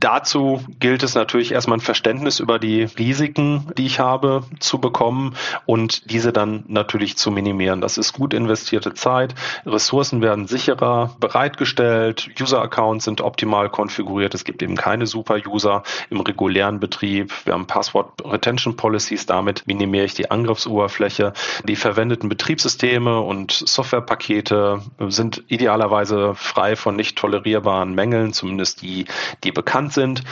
Dazu 0.00 0.62
gilt 0.80 1.02
es 1.02 1.14
natürlich 1.14 1.52
erstmal 1.52 1.78
ein 1.78 1.82
Verständnis 1.82 2.40
über 2.40 2.58
die 2.58 2.82
Risiken, 2.82 3.66
die 3.76 3.86
ich 3.86 4.00
habe, 4.00 4.44
zu 4.60 4.78
bekommen 4.78 5.34
und 5.66 6.10
diese 6.10 6.32
dann 6.32 6.64
natürlich 6.68 7.16
zu 7.16 7.30
minimieren. 7.30 7.80
Das 7.80 7.98
ist 7.98 8.12
gut 8.12 8.34
investierte 8.34 8.94
Zeit. 8.94 9.34
Ressourcen 9.66 10.22
werden 10.22 10.46
sicherer 10.46 11.16
bereitgestellt. 11.20 12.30
User-Accounts 12.40 13.04
sind 13.04 13.20
optimal 13.20 13.70
konfiguriert. 13.70 14.34
Es 14.34 14.44
gibt 14.44 14.62
eben 14.62 14.76
keine 14.76 15.06
Super-User 15.06 15.82
im 16.10 16.20
regulären 16.20 16.80
Betrieb. 16.80 17.32
Wir 17.44 17.54
haben 17.54 17.66
Passwort-Retention-Policies. 17.66 19.26
Damit 19.26 19.66
minimiere 19.66 20.04
ich 20.04 20.14
die 20.14 20.30
Angriffsoberfläche. 20.30 21.32
Die 21.64 21.76
verwendeten 21.76 22.28
Betriebssysteme 22.28 23.20
und 23.20 23.52
Softwarepakete 23.52 24.82
sind 25.08 25.42
idealerweise 25.48 26.34
frei 26.34 26.76
von 26.76 26.96
nicht 26.96 27.16
tolerierbaren 27.16 27.94
Mängeln, 27.94 28.32
zumindest 28.32 28.82
die, 28.82 29.06
die 29.44 29.52
bekannt 29.52 29.92
sind. 29.92 30.22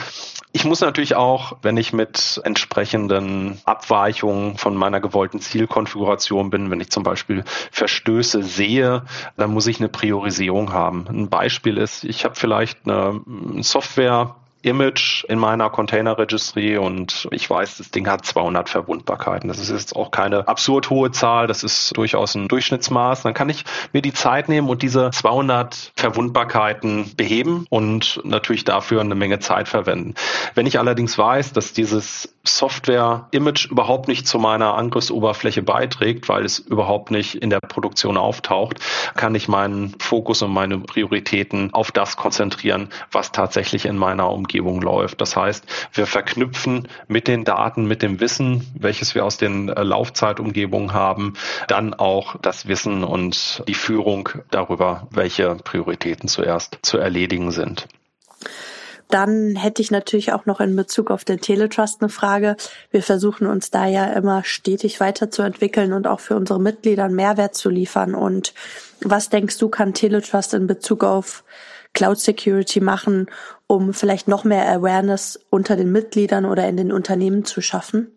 Ich 0.53 0.65
muss 0.65 0.81
natürlich 0.81 1.15
auch, 1.15 1.57
wenn 1.61 1.77
ich 1.77 1.93
mit 1.93 2.41
entsprechenden 2.43 3.59
Abweichungen 3.65 4.57
von 4.57 4.75
meiner 4.75 4.99
gewollten 4.99 5.39
Zielkonfiguration 5.39 6.49
bin, 6.49 6.71
wenn 6.71 6.79
ich 6.79 6.89
zum 6.89 7.03
Beispiel 7.03 7.43
Verstöße 7.71 8.41
sehe, 8.43 9.03
dann 9.35 9.51
muss 9.51 9.67
ich 9.67 9.79
eine 9.79 9.89
Priorisierung 9.89 10.73
haben. 10.73 11.05
Ein 11.09 11.29
Beispiel 11.29 11.77
ist, 11.77 12.03
ich 12.05 12.25
habe 12.25 12.35
vielleicht 12.35 12.79
eine 12.85 13.21
Software, 13.61 14.35
Image 14.67 15.23
in 15.29 15.39
meiner 15.39 15.69
Container 15.69 16.17
Registry 16.17 16.77
und 16.77 17.27
ich 17.31 17.49
weiß, 17.49 17.77
das 17.77 17.89
Ding 17.91 18.07
hat 18.07 18.25
200 18.25 18.69
Verwundbarkeiten. 18.69 19.47
Das 19.47 19.59
ist 19.59 19.69
jetzt 19.69 19.95
auch 19.95 20.11
keine 20.11 20.47
absurd 20.47 20.89
hohe 20.89 21.11
Zahl, 21.11 21.47
das 21.47 21.63
ist 21.63 21.95
durchaus 21.95 22.35
ein 22.35 22.49
Durchschnittsmaß. 22.49 23.23
Dann 23.23 23.33
kann 23.33 23.49
ich 23.49 23.63
mir 23.93 24.01
die 24.01 24.13
Zeit 24.13 24.49
nehmen 24.49 24.69
und 24.69 24.81
diese 24.81 25.09
200 25.11 25.93
Verwundbarkeiten 25.95 27.15
beheben 27.15 27.65
und 27.69 28.19
natürlich 28.23 28.65
dafür 28.65 29.01
eine 29.01 29.15
Menge 29.15 29.39
Zeit 29.39 29.69
verwenden. 29.69 30.15
Wenn 30.53 30.65
ich 30.65 30.79
allerdings 30.79 31.17
weiß, 31.17 31.53
dass 31.53 31.71
dieses 31.73 32.33
Software-Image 32.43 33.71
überhaupt 33.71 34.07
nicht 34.07 34.27
zu 34.27 34.37
meiner 34.39 34.75
Angriffsoberfläche 34.75 35.61
beiträgt, 35.61 36.29
weil 36.29 36.45
es 36.45 36.59
überhaupt 36.59 37.11
nicht 37.11 37.35
in 37.35 37.49
der 37.49 37.59
Produktion 37.59 38.17
auftaucht, 38.17 38.79
kann 39.15 39.35
ich 39.35 39.47
meinen 39.47 39.95
Fokus 39.99 40.41
und 40.41 40.51
meine 40.51 40.77
Prioritäten 40.79 41.73
auf 41.73 41.91
das 41.91 42.17
konzentrieren, 42.17 42.89
was 43.11 43.31
tatsächlich 43.31 43.85
in 43.85 43.97
meiner 43.97 44.29
Umgebung 44.31 44.56
läuft. 44.57 45.21
Das 45.21 45.35
heißt, 45.35 45.65
wir 45.93 46.07
verknüpfen 46.07 46.87
mit 47.07 47.27
den 47.27 47.43
Daten, 47.43 47.85
mit 47.85 48.01
dem 48.01 48.19
Wissen, 48.19 48.65
welches 48.77 49.15
wir 49.15 49.25
aus 49.25 49.37
den 49.37 49.69
äh, 49.69 49.83
Laufzeitumgebungen 49.83 50.93
haben, 50.93 51.33
dann 51.67 51.93
auch 51.93 52.37
das 52.41 52.67
Wissen 52.67 53.03
und 53.03 53.63
die 53.67 53.73
Führung 53.73 54.29
darüber, 54.51 55.07
welche 55.11 55.55
Prioritäten 55.55 56.27
zuerst 56.27 56.79
zu 56.81 56.97
erledigen 56.97 57.51
sind. 57.51 57.87
Dann 59.09 59.55
hätte 59.55 59.81
ich 59.81 59.89
natürlich 59.89 60.33
auch 60.33 60.45
noch 60.45 60.59
in 60.59 60.75
Bezug 60.75 61.11
auf 61.11 61.23
den 61.23 61.39
Teletrust 61.39 62.01
eine 62.01 62.09
Frage. 62.09 62.57
Wir 62.91 63.01
versuchen 63.01 63.47
uns 63.47 63.71
da 63.71 63.85
ja 63.85 64.05
immer 64.05 64.43
stetig 64.43 64.99
weiterzuentwickeln 64.99 65.93
und 65.93 66.07
auch 66.07 66.19
für 66.19 66.35
unsere 66.35 66.59
Mitglieder 66.59 67.05
einen 67.05 67.15
Mehrwert 67.15 67.55
zu 67.55 67.69
liefern. 67.69 68.15
Und 68.15 68.53
was 69.01 69.29
denkst 69.29 69.57
du, 69.59 69.69
kann 69.69 69.93
Teletrust 69.93 70.53
in 70.53 70.67
Bezug 70.67 71.05
auf 71.05 71.45
Cloud 71.93 72.19
Security 72.19 72.79
machen, 72.79 73.27
um 73.67 73.93
vielleicht 73.93 74.27
noch 74.27 74.43
mehr 74.43 74.69
Awareness 74.69 75.39
unter 75.49 75.75
den 75.75 75.91
Mitgliedern 75.91 76.45
oder 76.45 76.67
in 76.67 76.77
den 76.77 76.91
Unternehmen 76.91 77.45
zu 77.45 77.61
schaffen? 77.61 78.16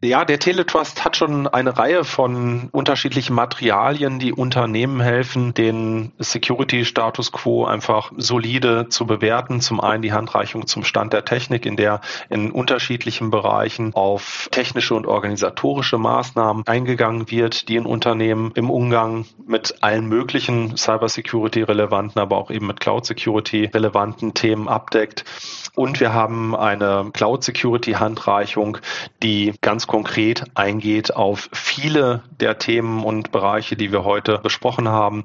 Ja, 0.00 0.24
der 0.24 0.38
Teletrust 0.38 1.04
hat 1.04 1.16
schon 1.16 1.48
eine 1.48 1.76
Reihe 1.76 2.04
von 2.04 2.68
unterschiedlichen 2.70 3.34
Materialien, 3.34 4.20
die 4.20 4.32
Unternehmen 4.32 5.00
helfen, 5.00 5.54
den 5.54 6.12
Security 6.20 6.84
Status 6.84 7.32
Quo 7.32 7.64
einfach 7.64 8.12
solide 8.16 8.88
zu 8.90 9.06
bewerten. 9.08 9.60
Zum 9.60 9.80
einen 9.80 10.02
die 10.02 10.12
Handreichung 10.12 10.68
zum 10.68 10.84
Stand 10.84 11.14
der 11.14 11.24
Technik, 11.24 11.66
in 11.66 11.74
der 11.74 12.00
in 12.30 12.52
unterschiedlichen 12.52 13.32
Bereichen 13.32 13.92
auf 13.92 14.48
technische 14.52 14.94
und 14.94 15.04
organisatorische 15.04 15.98
Maßnahmen 15.98 16.62
eingegangen 16.68 17.28
wird, 17.28 17.68
die 17.68 17.74
in 17.74 17.84
Unternehmen 17.84 18.52
im 18.54 18.70
Umgang 18.70 19.26
mit 19.48 19.82
allen 19.82 20.06
möglichen 20.06 20.76
Cybersecurity 20.76 21.64
relevanten, 21.64 22.22
aber 22.22 22.38
auch 22.38 22.52
eben 22.52 22.68
mit 22.68 22.78
Cloud 22.78 23.04
Security 23.04 23.64
relevanten 23.64 24.32
Themen 24.32 24.68
abdeckt. 24.68 25.24
Und 25.78 26.00
wir 26.00 26.12
haben 26.12 26.56
eine 26.56 27.10
Cloud 27.12 27.44
Security 27.44 27.92
Handreichung, 27.92 28.78
die 29.22 29.54
ganz 29.60 29.86
konkret 29.86 30.42
eingeht 30.56 31.14
auf 31.14 31.48
viele 31.52 32.24
der 32.40 32.58
Themen 32.58 33.04
und 33.04 33.30
Bereiche, 33.30 33.76
die 33.76 33.92
wir 33.92 34.02
heute 34.02 34.38
besprochen 34.38 34.88
haben. 34.88 35.24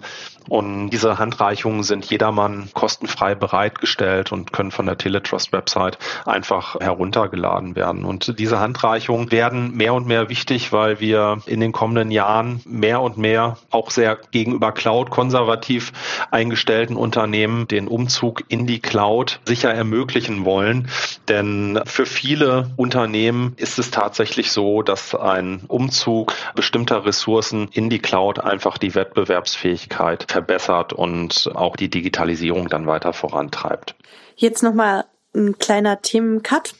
Und 0.50 0.92
diese 0.92 1.18
Handreichungen 1.18 1.82
sind 1.82 2.06
jedermann 2.06 2.70
kostenfrei 2.74 3.34
bereitgestellt 3.34 4.32
und 4.32 4.54
können 4.54 4.70
von 4.70 4.86
der 4.86 4.98
Teletrust 4.98 5.54
Website 5.54 5.98
einfach 6.26 6.80
heruntergeladen 6.80 7.76
werden. 7.76 8.06
Und 8.06 8.38
diese 8.38 8.60
Handreichungen 8.60 9.32
werden 9.32 9.76
mehr 9.76 9.96
und 9.96 10.06
mehr 10.06 10.30
wichtig, 10.30 10.72
weil 10.72 11.00
wir 11.00 11.40
in 11.48 11.62
den 11.62 11.72
kommenden 11.72 12.12
Jahren 12.12 12.62
mehr 12.66 13.02
und 13.02 13.18
mehr 13.18 13.58
auch 13.72 13.90
sehr 13.90 14.20
gegenüber 14.30 14.72
Cloud 14.72 15.10
konservativ 15.10 15.94
eingestellten 16.30 16.96
Unternehmen 16.96 17.68
den 17.68 17.88
Umzug 17.88 18.44
in 18.50 18.68
die 18.68 18.82
Cloud 18.82 19.40
sicher 19.46 19.74
ermöglichen 19.74 20.43
wollen. 20.46 20.90
Denn 21.28 21.80
für 21.86 22.06
viele 22.06 22.72
Unternehmen 22.76 23.54
ist 23.58 23.80
es 23.80 23.92
tatsächlich 23.92 24.52
so, 24.52 24.82
dass 24.82 25.16
ein 25.16 25.64
Umzug 25.68 26.34
bestimmter 26.56 27.06
Ressourcen 27.06 27.70
in 27.72 27.90
die 27.90 28.00
Cloud 28.00 28.40
einfach 28.40 28.78
die 28.78 28.96
Wettbewerbsfähigkeit 28.96 30.26
verbessert 30.30 30.94
und 30.94 31.50
auch 31.54 31.76
die 31.76 31.90
Digitalisierung 31.90 32.70
dann 32.70 32.88
weiter 32.88 33.14
vorantreibt. 33.14 33.96
Jetzt 34.36 34.64
nochmal 34.64 35.06
ein 35.36 35.58
kleiner 35.58 36.02
Themencut. 36.02 36.76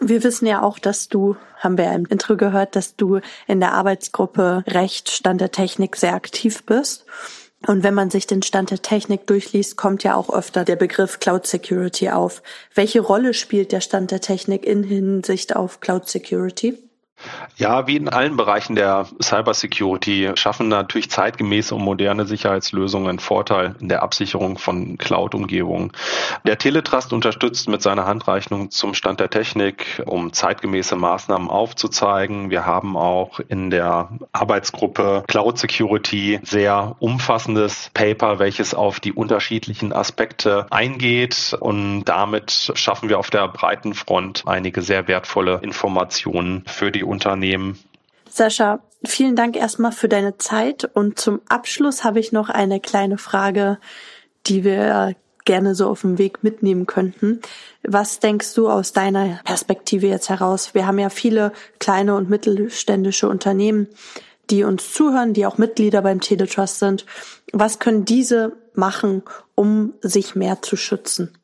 Wir 0.00 0.22
wissen 0.22 0.46
ja 0.46 0.62
auch, 0.62 0.78
dass 0.78 1.08
du, 1.08 1.36
haben 1.58 1.78
wir 1.78 1.92
im 1.92 2.06
Intro 2.06 2.36
gehört, 2.36 2.76
dass 2.76 2.96
du 2.96 3.20
in 3.46 3.60
der 3.60 3.72
Arbeitsgruppe 3.72 4.64
Recht 4.66 5.10
Stand 5.10 5.40
der 5.40 5.50
Technik 5.50 5.96
sehr 5.96 6.14
aktiv 6.14 6.64
bist. 6.64 7.06
Und 7.66 7.82
wenn 7.82 7.94
man 7.94 8.10
sich 8.10 8.26
den 8.26 8.42
Stand 8.42 8.70
der 8.70 8.82
Technik 8.82 9.26
durchliest, 9.26 9.76
kommt 9.76 10.04
ja 10.04 10.14
auch 10.14 10.30
öfter 10.30 10.64
der 10.64 10.76
Begriff 10.76 11.18
Cloud 11.18 11.46
Security 11.46 12.08
auf. 12.10 12.42
Welche 12.74 13.00
Rolle 13.00 13.34
spielt 13.34 13.72
der 13.72 13.80
Stand 13.80 14.10
der 14.10 14.20
Technik 14.20 14.64
in 14.64 14.84
Hinsicht 14.84 15.56
auf 15.56 15.80
Cloud 15.80 16.08
Security? 16.08 16.78
Ja, 17.56 17.88
wie 17.88 17.96
in 17.96 18.08
allen 18.08 18.36
Bereichen 18.36 18.76
der 18.76 19.06
Cybersecurity 19.20 20.30
schaffen 20.36 20.68
natürlich 20.68 21.10
zeitgemäße 21.10 21.74
und 21.74 21.82
moderne 21.82 22.24
Sicherheitslösungen 22.24 23.08
einen 23.08 23.18
Vorteil 23.18 23.74
in 23.80 23.88
der 23.88 24.02
Absicherung 24.02 24.58
von 24.58 24.96
Cloud-Umgebungen. 24.96 25.90
Der 26.46 26.58
Teletrust 26.58 27.12
unterstützt 27.12 27.68
mit 27.68 27.82
seiner 27.82 28.06
Handreichung 28.06 28.70
zum 28.70 28.94
Stand 28.94 29.18
der 29.18 29.30
Technik, 29.30 30.02
um 30.06 30.32
zeitgemäße 30.32 30.94
Maßnahmen 30.94 31.50
aufzuzeigen. 31.50 32.50
Wir 32.50 32.64
haben 32.64 32.96
auch 32.96 33.40
in 33.40 33.70
der 33.70 34.10
Arbeitsgruppe 34.30 35.24
Cloud 35.26 35.58
Security 35.58 36.38
sehr 36.44 36.94
umfassendes 37.00 37.90
Paper, 37.92 38.38
welches 38.38 38.72
auf 38.72 39.00
die 39.00 39.12
unterschiedlichen 39.12 39.92
Aspekte 39.92 40.66
eingeht 40.70 41.56
und 41.58 42.04
damit 42.04 42.72
schaffen 42.74 43.08
wir 43.08 43.18
auf 43.18 43.30
der 43.30 43.48
breiten 43.48 43.94
Front 43.94 44.44
einige 44.46 44.80
sehr 44.82 45.08
wertvolle 45.08 45.58
Informationen 45.62 46.62
für 46.66 46.92
die 46.92 47.07
Unternehmen. 47.08 47.78
Sascha, 48.30 48.80
vielen 49.04 49.36
Dank 49.36 49.56
erstmal 49.56 49.92
für 49.92 50.08
deine 50.08 50.38
Zeit 50.38 50.84
und 50.84 51.18
zum 51.18 51.40
Abschluss 51.48 52.04
habe 52.04 52.20
ich 52.20 52.32
noch 52.32 52.48
eine 52.48 52.80
kleine 52.80 53.18
Frage, 53.18 53.78
die 54.46 54.64
wir 54.64 55.16
gerne 55.44 55.74
so 55.74 55.88
auf 55.88 56.02
dem 56.02 56.18
Weg 56.18 56.44
mitnehmen 56.44 56.86
könnten. 56.86 57.40
Was 57.82 58.20
denkst 58.20 58.52
du 58.54 58.68
aus 58.68 58.92
deiner 58.92 59.40
Perspektive 59.44 60.06
jetzt 60.06 60.28
heraus? 60.28 60.74
Wir 60.74 60.86
haben 60.86 60.98
ja 60.98 61.08
viele 61.08 61.52
kleine 61.78 62.16
und 62.16 62.28
mittelständische 62.28 63.30
Unternehmen, 63.30 63.88
die 64.50 64.64
uns 64.64 64.92
zuhören, 64.92 65.32
die 65.32 65.46
auch 65.46 65.56
Mitglieder 65.56 66.02
beim 66.02 66.20
Teletrust 66.20 66.80
sind. 66.80 67.06
Was 67.52 67.78
können 67.78 68.04
diese 68.04 68.52
machen, 68.74 69.22
um 69.54 69.94
sich 70.02 70.34
mehr 70.34 70.60
zu 70.60 70.76
schützen? 70.76 71.37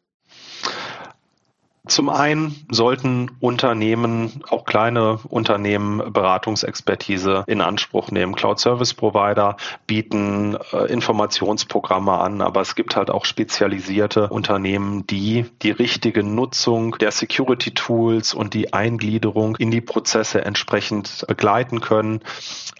Zum 1.87 2.09
einen 2.09 2.65
sollten 2.71 3.31
Unternehmen, 3.41 4.43
auch 4.49 4.65
kleine 4.65 5.21
Unternehmen, 5.29 6.15
Beratungsexpertise 6.15 7.45
in 7.47 7.61
Anspruch 7.61 8.11
nehmen. 8.11 8.35
Cloud 8.35 8.59
Service 8.59 8.95
Provider 8.95 9.59
bieten 9.87 10.57
äh, 10.73 10.91
Informationsprogramme 10.91 12.13
an, 12.13 12.41
aber 12.41 12.63
es 12.63 12.75
gibt 12.75 12.97
halt 12.97 13.11
auch 13.11 13.27
spezialisierte 13.27 14.29
Unternehmen, 14.29 15.07
die 15.07 15.45
die 15.61 15.73
richtige 15.73 16.23
Nutzung 16.23 16.97
der 16.97 17.11
Security 17.11 17.75
Tools 17.75 18.33
und 18.33 18.55
die 18.55 18.73
Eingliederung 18.73 19.57
in 19.57 19.71
die 19.71 19.83
Prozesse 19.83 20.43
entsprechend 20.43 21.27
begleiten 21.29 21.83
können. 21.83 22.21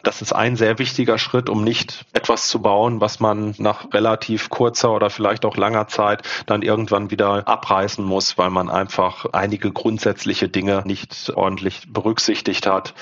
Das 0.03 0.23
ist 0.23 0.33
ein 0.33 0.57
sehr 0.57 0.79
wichtiger 0.79 1.19
Schritt, 1.19 1.51
um 1.51 1.63
nicht 1.63 2.07
etwas 2.15 2.49
zu 2.49 2.63
bauen, 2.63 3.03
was 3.03 3.21
man 3.21 3.55
nach 3.59 3.93
relativ 3.93 4.49
kurzer 4.49 4.93
oder 4.93 5.11
vielleicht 5.11 5.45
auch 5.45 5.59
langer 5.59 5.89
Zeit 5.89 6.23
dann 6.47 6.63
irgendwann 6.63 7.11
wieder 7.11 7.47
abreißen 7.47 8.03
muss, 8.03 8.39
weil 8.39 8.49
man 8.49 8.71
einfach 8.71 8.94
einfach 8.95 9.27
einige 9.33 9.73
grundsätzliche 9.73 10.49
Dinge 10.49 10.83
nicht 10.85 11.33
ordentlich 11.35 11.83
berücksichtigt 11.89 12.69
hat. 12.69 12.95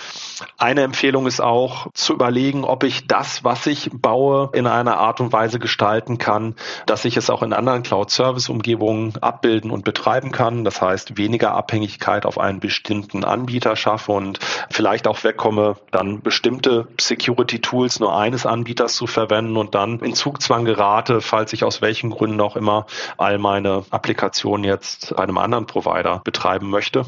Eine 0.56 0.84
Empfehlung 0.84 1.26
ist 1.26 1.42
auch 1.42 1.88
zu 1.92 2.14
überlegen, 2.14 2.64
ob 2.64 2.82
ich 2.82 3.06
das, 3.06 3.44
was 3.44 3.66
ich 3.66 3.90
baue, 3.92 4.48
in 4.54 4.66
einer 4.66 4.96
Art 4.96 5.20
und 5.20 5.34
Weise 5.34 5.58
gestalten 5.58 6.16
kann, 6.16 6.54
dass 6.86 7.04
ich 7.04 7.18
es 7.18 7.28
auch 7.28 7.42
in 7.42 7.52
anderen 7.52 7.82
Cloud-Service-Umgebungen 7.82 9.18
abbilden 9.20 9.70
und 9.70 9.84
betreiben 9.84 10.32
kann. 10.32 10.64
Das 10.64 10.80
heißt, 10.80 11.18
weniger 11.18 11.52
Abhängigkeit 11.52 12.24
auf 12.24 12.38
einen 12.38 12.60
bestimmten 12.60 13.22
Anbieter 13.22 13.76
schaffe 13.76 14.12
und 14.12 14.38
vielleicht 14.70 15.06
auch 15.06 15.22
wegkomme, 15.24 15.76
dann 15.90 16.22
bestimmte 16.22 16.88
Security-Tools 16.98 18.00
nur 18.00 18.16
eines 18.16 18.46
Anbieters 18.46 18.94
zu 18.94 19.06
verwenden 19.06 19.58
und 19.58 19.74
dann 19.74 20.00
in 20.00 20.14
Zugzwang 20.14 20.64
gerate, 20.64 21.20
falls 21.20 21.52
ich 21.52 21.64
aus 21.64 21.82
welchen 21.82 22.08
Gründen 22.08 22.40
auch 22.40 22.56
immer 22.56 22.86
all 23.18 23.36
meine 23.36 23.84
Applikationen 23.90 24.64
jetzt 24.64 25.18
einem 25.18 25.36
anderen 25.36 25.66
Provider 25.66 25.81
betreiben 26.24 26.70
möchte. 26.70 27.04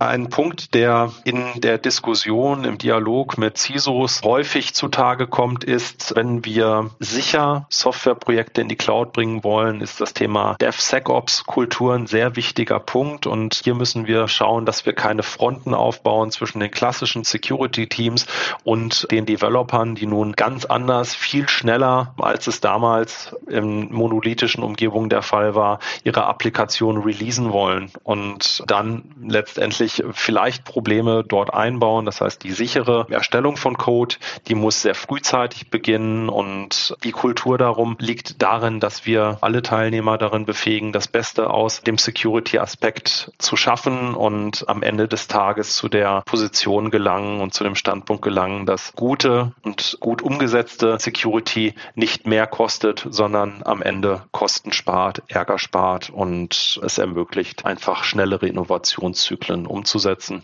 Ein 0.00 0.30
Punkt, 0.30 0.72
der 0.72 1.12
in 1.24 1.60
der 1.60 1.76
Diskussion, 1.76 2.64
im 2.64 2.78
Dialog 2.78 3.36
mit 3.36 3.58
CISOs 3.58 4.22
häufig 4.24 4.72
zutage 4.72 5.26
kommt, 5.26 5.62
ist, 5.62 6.16
wenn 6.16 6.42
wir 6.42 6.88
sicher 7.00 7.66
Softwareprojekte 7.68 8.62
in 8.62 8.68
die 8.68 8.76
Cloud 8.76 9.12
bringen 9.12 9.44
wollen, 9.44 9.82
ist 9.82 10.00
das 10.00 10.14
Thema 10.14 10.56
DevSecOps-Kultur 10.58 11.92
ein 11.92 12.06
sehr 12.06 12.34
wichtiger 12.34 12.80
Punkt. 12.80 13.26
Und 13.26 13.60
hier 13.62 13.74
müssen 13.74 14.06
wir 14.06 14.26
schauen, 14.26 14.64
dass 14.64 14.86
wir 14.86 14.94
keine 14.94 15.22
Fronten 15.22 15.74
aufbauen 15.74 16.30
zwischen 16.30 16.60
den 16.60 16.70
klassischen 16.70 17.24
Security-Teams 17.24 18.24
und 18.64 19.06
den 19.10 19.26
Developern, 19.26 19.96
die 19.96 20.06
nun 20.06 20.32
ganz 20.32 20.64
anders, 20.64 21.14
viel 21.14 21.46
schneller, 21.46 22.14
als 22.18 22.46
es 22.46 22.62
damals 22.62 23.36
in 23.50 23.92
monolithischen 23.92 24.64
Umgebungen 24.64 25.10
der 25.10 25.20
Fall 25.20 25.54
war, 25.54 25.78
ihre 26.04 26.24
Applikation 26.24 27.02
releasen 27.02 27.52
wollen 27.52 27.90
und 28.02 28.62
dann 28.66 29.02
letztendlich 29.22 29.89
sich 29.90 30.04
vielleicht 30.12 30.64
Probleme 30.64 31.24
dort 31.24 31.52
einbauen. 31.52 32.06
Das 32.06 32.20
heißt, 32.20 32.42
die 32.42 32.52
sichere 32.52 33.06
Erstellung 33.10 33.56
von 33.56 33.76
Code, 33.76 34.16
die 34.48 34.54
muss 34.54 34.82
sehr 34.82 34.94
frühzeitig 34.94 35.70
beginnen 35.70 36.28
und 36.28 36.94
die 37.04 37.12
Kultur 37.12 37.58
darum 37.58 37.96
liegt 37.98 38.42
darin, 38.42 38.80
dass 38.80 39.06
wir 39.06 39.38
alle 39.40 39.62
Teilnehmer 39.62 40.18
darin 40.18 40.46
befähigen, 40.46 40.92
das 40.92 41.08
Beste 41.08 41.50
aus 41.50 41.82
dem 41.82 41.98
Security-Aspekt 41.98 43.32
zu 43.38 43.56
schaffen 43.56 44.14
und 44.14 44.68
am 44.68 44.82
Ende 44.82 45.08
des 45.08 45.28
Tages 45.28 45.76
zu 45.76 45.88
der 45.88 46.22
Position 46.26 46.90
gelangen 46.90 47.40
und 47.40 47.54
zu 47.54 47.64
dem 47.64 47.74
Standpunkt 47.74 48.22
gelangen, 48.22 48.66
dass 48.66 48.92
gute 48.94 49.52
und 49.62 49.98
gut 50.00 50.22
umgesetzte 50.22 50.98
Security 50.98 51.74
nicht 51.94 52.26
mehr 52.26 52.46
kostet, 52.46 53.06
sondern 53.10 53.62
am 53.64 53.82
Ende 53.82 54.22
Kosten 54.32 54.72
spart, 54.72 55.22
Ärger 55.28 55.58
spart 55.58 56.10
und 56.10 56.80
es 56.82 56.98
ermöglicht 56.98 57.66
einfach 57.66 58.04
schnellere 58.04 58.46
Innovationszyklen 58.46 59.66
um 59.66 59.79
umzusetzen. 59.80 60.42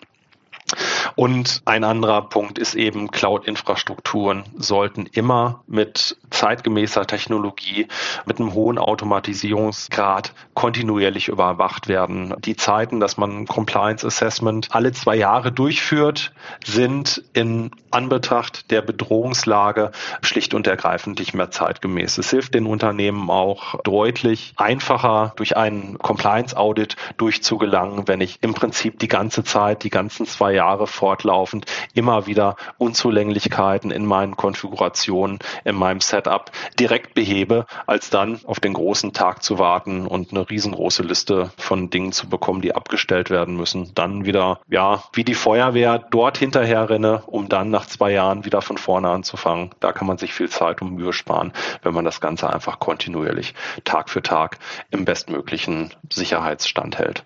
Und 1.15 1.63
ein 1.65 1.85
anderer 1.85 2.23
Punkt 2.29 2.59
ist 2.59 2.75
eben, 2.75 3.11
Cloud-Infrastrukturen 3.11 4.45
sollten 4.57 5.07
immer 5.07 5.63
mit 5.67 6.17
zeitgemäßer 6.31 7.07
Technologie, 7.07 7.87
mit 8.27 8.41
einem 8.41 8.53
hohen 8.55 8.79
Automatisierungsgrad 8.79 10.35
kontinuierlich 10.55 11.29
überwacht 11.29 11.89
werden. 11.89 12.35
Die 12.41 12.57
Zeiten, 12.57 13.01
dass 13.01 13.17
man 13.17 13.47
Compliance 13.47 14.07
Assessment 14.07 14.69
alle 14.73 14.93
zwei 14.93 15.17
Jahre 15.17 15.53
durchführt, 15.53 16.33
sind 16.65 17.23
in 17.33 17.71
Anbetracht 17.91 18.71
der 18.71 18.83
Bedrohungslage 18.83 19.93
schlicht 20.23 20.53
und 20.53 20.67
ergreifend 20.67 21.19
nicht 21.19 21.35
mehr 21.35 21.51
zeitgemäß. 21.51 22.19
Es 22.19 22.31
hilft 22.31 22.55
den 22.55 22.67
Unternehmen 22.67 23.31
auch 23.31 23.81
deutlich 23.83 24.53
einfacher 24.57 25.33
durch 25.37 25.57
einen 25.57 25.99
Compliance 25.99 26.57
Audit 26.57 26.97
durchzugelangen, 27.17 28.09
wenn 28.09 28.21
ich 28.21 28.39
im 28.43 28.55
Prinzip 28.55 28.99
die 28.99 29.09
ganze 29.09 29.45
Zeit, 29.45 29.83
die 29.85 29.91
ganzen 29.91 30.27
zwei 30.27 30.56
Jahre 30.57 30.87
fortlaufend 30.87 31.67
immer 31.95 32.27
wieder 32.27 32.57
Unzulänglichkeiten 32.79 33.91
in 33.91 34.05
meinen 34.05 34.37
Konfigurationen, 34.37 35.39
in 35.65 35.77
meinem 35.77 36.01
Setup 36.01 36.51
direkt 36.79 37.15
behebe, 37.15 37.67
als 37.87 38.11
dann 38.11 38.41
auf 38.45 38.59
den 38.59 38.73
großen 38.73 39.13
Tag 39.13 39.43
zu 39.43 39.59
warten 39.59 40.07
und 40.07 40.33
eine 40.33 40.49
riesengroße 40.49 41.03
Liste 41.03 41.51
von 41.57 41.91
Dingen 41.91 42.13
zu 42.13 42.29
bekommen, 42.29 42.63
die 42.63 42.75
abgestellt 42.75 43.31
werden 43.31 43.57
müssen. 43.57 43.93
Dann 43.95 44.25
wieder, 44.25 44.61
ja, 44.69 45.05
wie 45.13 45.25
die 45.25 45.35
Feuerwehr 45.35 45.99
dort 45.99 46.39
hinterher 46.39 46.91
renne, 46.91 47.23
um 47.27 47.49
dann 47.49 47.71
nach 47.71 47.87
zwei 47.87 48.13
Jahren 48.13 48.45
wieder 48.45 48.63
von 48.63 48.79
vorne 48.79 49.11
anzufangen. 49.11 49.71
Da 49.81 49.93
kann 49.93 50.07
man 50.07 50.19
sich 50.19 50.33
viel 50.33 50.49
Zeit 50.49 50.83
und 50.83 50.95
Mühe 50.95 51.13
sparen, 51.13 51.53
wenn 51.83 51.95
man 51.95 52.05
das 52.05 52.21
Ganze 52.21 52.53
einfach 52.53 52.79
kontinuierlich 52.79 53.55
Tag 53.85 54.11
für 54.11 54.23
Tag 54.23 54.59
im 54.91 55.05
bestmöglichen 55.05 55.95
Sicherheitsstand 56.11 56.99
hält. 56.99 57.25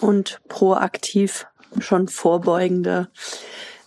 Und 0.00 0.40
proaktiv 0.48 1.46
schon 1.78 2.08
vorbeugende 2.08 3.08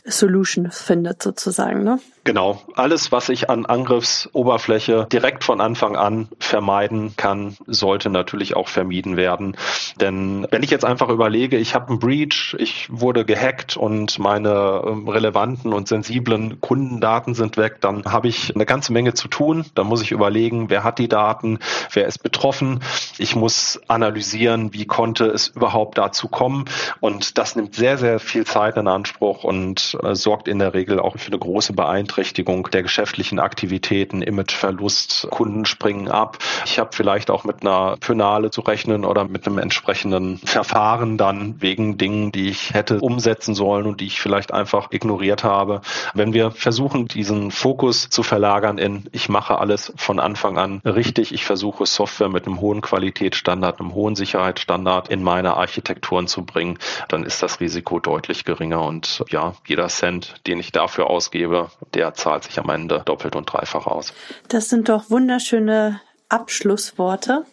Solutions 0.05 0.81
findet 0.81 1.21
sozusagen, 1.21 1.83
ne? 1.83 1.99
Genau. 2.25 2.61
Alles, 2.75 3.11
was 3.11 3.27
ich 3.27 3.49
an 3.49 3.65
Angriffsoberfläche 3.65 5.07
direkt 5.11 5.43
von 5.43 5.59
Anfang 5.59 5.97
an 5.97 6.29
vermeiden 6.39 7.15
kann, 7.17 7.57
sollte 7.67 8.09
natürlich 8.09 8.55
auch 8.55 8.69
vermieden 8.69 9.17
werden. 9.17 9.57
Denn 9.99 10.47
wenn 10.49 10.63
ich 10.63 10.69
jetzt 10.69 10.85
einfach 10.85 11.09
überlege, 11.09 11.57
ich 11.57 11.75
habe 11.75 11.89
einen 11.89 11.99
Breach, 11.99 12.55
ich 12.57 12.87
wurde 12.89 13.25
gehackt 13.25 13.75
und 13.75 14.19
meine 14.19 14.83
ähm, 14.87 15.09
relevanten 15.09 15.73
und 15.73 15.89
sensiblen 15.89 16.61
Kundendaten 16.61 17.33
sind 17.35 17.57
weg, 17.57 17.81
dann 17.81 18.05
habe 18.05 18.29
ich 18.29 18.55
eine 18.55 18.65
ganze 18.65 18.93
Menge 18.93 19.13
zu 19.13 19.27
tun. 19.27 19.65
Da 19.75 19.83
muss 19.83 20.01
ich 20.01 20.11
überlegen, 20.11 20.69
wer 20.69 20.85
hat 20.85 20.99
die 20.99 21.09
Daten, 21.09 21.59
wer 21.91 22.07
ist 22.07 22.23
betroffen. 22.23 22.79
Ich 23.17 23.35
muss 23.35 23.81
analysieren, 23.89 24.73
wie 24.73 24.85
konnte 24.85 25.25
es 25.25 25.49
überhaupt 25.49 25.97
dazu 25.97 26.29
kommen. 26.29 26.65
Und 27.01 27.37
das 27.37 27.57
nimmt 27.57 27.75
sehr, 27.75 27.97
sehr 27.97 28.19
viel 28.19 28.45
Zeit 28.45 28.77
in 28.77 28.87
Anspruch 28.87 29.43
und 29.43 29.97
äh, 30.01 30.15
sorgt 30.15 30.47
in 30.47 30.59
der 30.59 30.73
Regel 30.73 31.01
auch 31.01 31.17
für 31.17 31.27
eine 31.27 31.39
große 31.39 31.73
Beeinträchtigung 31.73 32.12
Beeinträchtigung 32.13 32.69
der 32.69 32.83
geschäftlichen 32.83 33.39
Aktivitäten, 33.39 34.21
Imageverlust, 34.21 35.27
Kunden 35.31 35.65
springen 35.65 36.09
ab. 36.09 36.37
Ich 36.65 36.77
habe 36.77 36.91
vielleicht 36.93 37.31
auch 37.31 37.43
mit 37.43 37.61
einer 37.61 37.97
Penale 37.99 38.51
zu 38.51 38.61
rechnen 38.61 39.03
oder 39.03 39.25
mit 39.25 39.47
einem 39.47 39.57
entsprechenden 39.57 40.37
Verfahren 40.37 41.17
dann 41.17 41.59
wegen 41.59 41.97
Dingen, 41.97 42.31
die 42.31 42.49
ich 42.49 42.75
hätte 42.75 42.99
umsetzen 42.99 43.55
sollen 43.55 43.87
und 43.87 43.99
die 43.99 44.05
ich 44.05 44.21
vielleicht 44.21 44.53
einfach 44.53 44.91
ignoriert 44.91 45.43
habe. 45.43 45.81
Wenn 46.13 46.33
wir 46.33 46.51
versuchen, 46.51 47.07
diesen 47.07 47.49
Fokus 47.49 48.09
zu 48.09 48.21
verlagern 48.21 48.77
in, 48.77 49.09
ich 49.11 49.27
mache 49.27 49.57
alles 49.57 49.91
von 49.95 50.19
Anfang 50.19 50.59
an 50.59 50.81
richtig, 50.85 51.33
ich 51.33 51.45
versuche 51.45 51.87
Software 51.87 52.29
mit 52.29 52.45
einem 52.45 52.61
hohen 52.61 52.81
Qualitätsstandard, 52.81 53.79
einem 53.79 53.95
hohen 53.95 54.15
Sicherheitsstandard 54.15 55.09
in 55.09 55.23
meine 55.23 55.57
Architekturen 55.57 56.27
zu 56.27 56.45
bringen, 56.45 56.77
dann 57.07 57.23
ist 57.23 57.41
das 57.41 57.59
Risiko 57.59 57.99
deutlich 57.99 58.45
geringer 58.45 58.83
und 58.83 59.23
ja, 59.29 59.55
jeder 59.65 59.87
Cent, 59.87 60.35
den 60.45 60.59
ich 60.59 60.71
dafür 60.71 61.09
ausgebe, 61.09 61.71
der 61.95 62.02
der 62.03 62.13
zahlt 62.13 62.43
sich 62.43 62.59
am 62.59 62.69
Ende 62.69 63.01
doppelt 63.05 63.33
und 63.33 63.45
dreifach 63.45 63.87
aus. 63.87 64.13
Das 64.49 64.67
sind 64.67 64.89
doch 64.89 65.09
wunderschöne 65.09 66.01
Abschlussworte. 66.27 67.45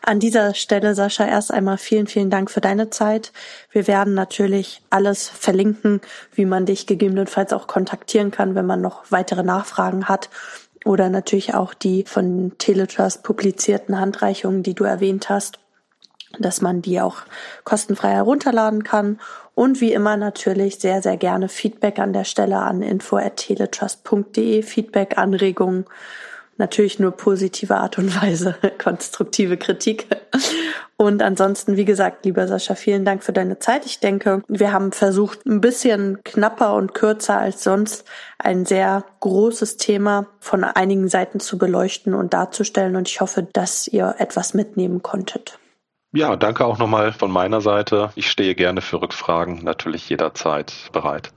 An 0.00 0.20
dieser 0.20 0.54
Stelle, 0.54 0.94
Sascha, 0.94 1.26
erst 1.26 1.52
einmal 1.52 1.76
vielen, 1.76 2.06
vielen 2.06 2.30
Dank 2.30 2.50
für 2.50 2.62
deine 2.62 2.88
Zeit. 2.88 3.30
Wir 3.70 3.86
werden 3.86 4.14
natürlich 4.14 4.80
alles 4.88 5.28
verlinken, 5.28 6.00
wie 6.34 6.46
man 6.46 6.64
dich 6.64 6.86
gegebenenfalls 6.86 7.52
auch 7.52 7.66
kontaktieren 7.66 8.30
kann, 8.30 8.54
wenn 8.54 8.64
man 8.64 8.80
noch 8.80 9.02
weitere 9.10 9.42
Nachfragen 9.42 10.08
hat. 10.08 10.30
Oder 10.86 11.10
natürlich 11.10 11.52
auch 11.52 11.74
die 11.74 12.04
von 12.04 12.52
Teletrust 12.56 13.22
publizierten 13.22 14.00
Handreichungen, 14.00 14.62
die 14.62 14.74
du 14.74 14.84
erwähnt 14.84 15.28
hast, 15.28 15.58
dass 16.38 16.62
man 16.62 16.80
die 16.80 17.02
auch 17.02 17.18
kostenfrei 17.64 18.12
herunterladen 18.12 18.82
kann 18.82 19.20
und 19.54 19.80
wie 19.80 19.92
immer 19.92 20.16
natürlich 20.16 20.76
sehr, 20.76 21.02
sehr 21.02 21.16
gerne 21.16 21.48
Feedback 21.48 21.98
an 21.98 22.12
der 22.12 22.24
Stelle 22.24 22.58
an 22.58 22.82
info.teletrust.de, 22.82 24.62
Feedback, 24.62 25.18
Anregungen, 25.18 25.84
natürlich 26.56 26.98
nur 26.98 27.12
positive 27.12 27.76
Art 27.76 27.98
und 27.98 28.22
Weise, 28.22 28.56
konstruktive 28.78 29.56
Kritik. 29.56 30.06
Und 30.96 31.22
ansonsten, 31.22 31.76
wie 31.76 31.84
gesagt, 31.84 32.24
lieber 32.24 32.46
Sascha, 32.46 32.74
vielen 32.74 33.04
Dank 33.04 33.24
für 33.24 33.32
deine 33.32 33.58
Zeit. 33.58 33.84
Ich 33.86 33.98
denke, 33.98 34.42
wir 34.48 34.72
haben 34.72 34.92
versucht, 34.92 35.44
ein 35.46 35.60
bisschen 35.60 36.22
knapper 36.24 36.74
und 36.74 36.94
kürzer 36.94 37.38
als 37.38 37.64
sonst 37.64 38.04
ein 38.38 38.64
sehr 38.64 39.04
großes 39.20 39.76
Thema 39.76 40.26
von 40.38 40.64
einigen 40.64 41.08
Seiten 41.08 41.40
zu 41.40 41.58
beleuchten 41.58 42.14
und 42.14 42.32
darzustellen. 42.32 42.96
Und 42.96 43.08
ich 43.08 43.20
hoffe, 43.20 43.46
dass 43.52 43.88
ihr 43.88 44.14
etwas 44.18 44.54
mitnehmen 44.54 45.02
konntet. 45.02 45.58
Ja, 46.14 46.36
danke 46.36 46.66
auch 46.66 46.76
nochmal 46.76 47.12
von 47.12 47.30
meiner 47.30 47.62
Seite. 47.62 48.10
Ich 48.16 48.30
stehe 48.30 48.54
gerne 48.54 48.82
für 48.82 49.00
Rückfragen 49.00 49.64
natürlich 49.64 50.10
jederzeit 50.10 50.90
bereit. 50.92 51.32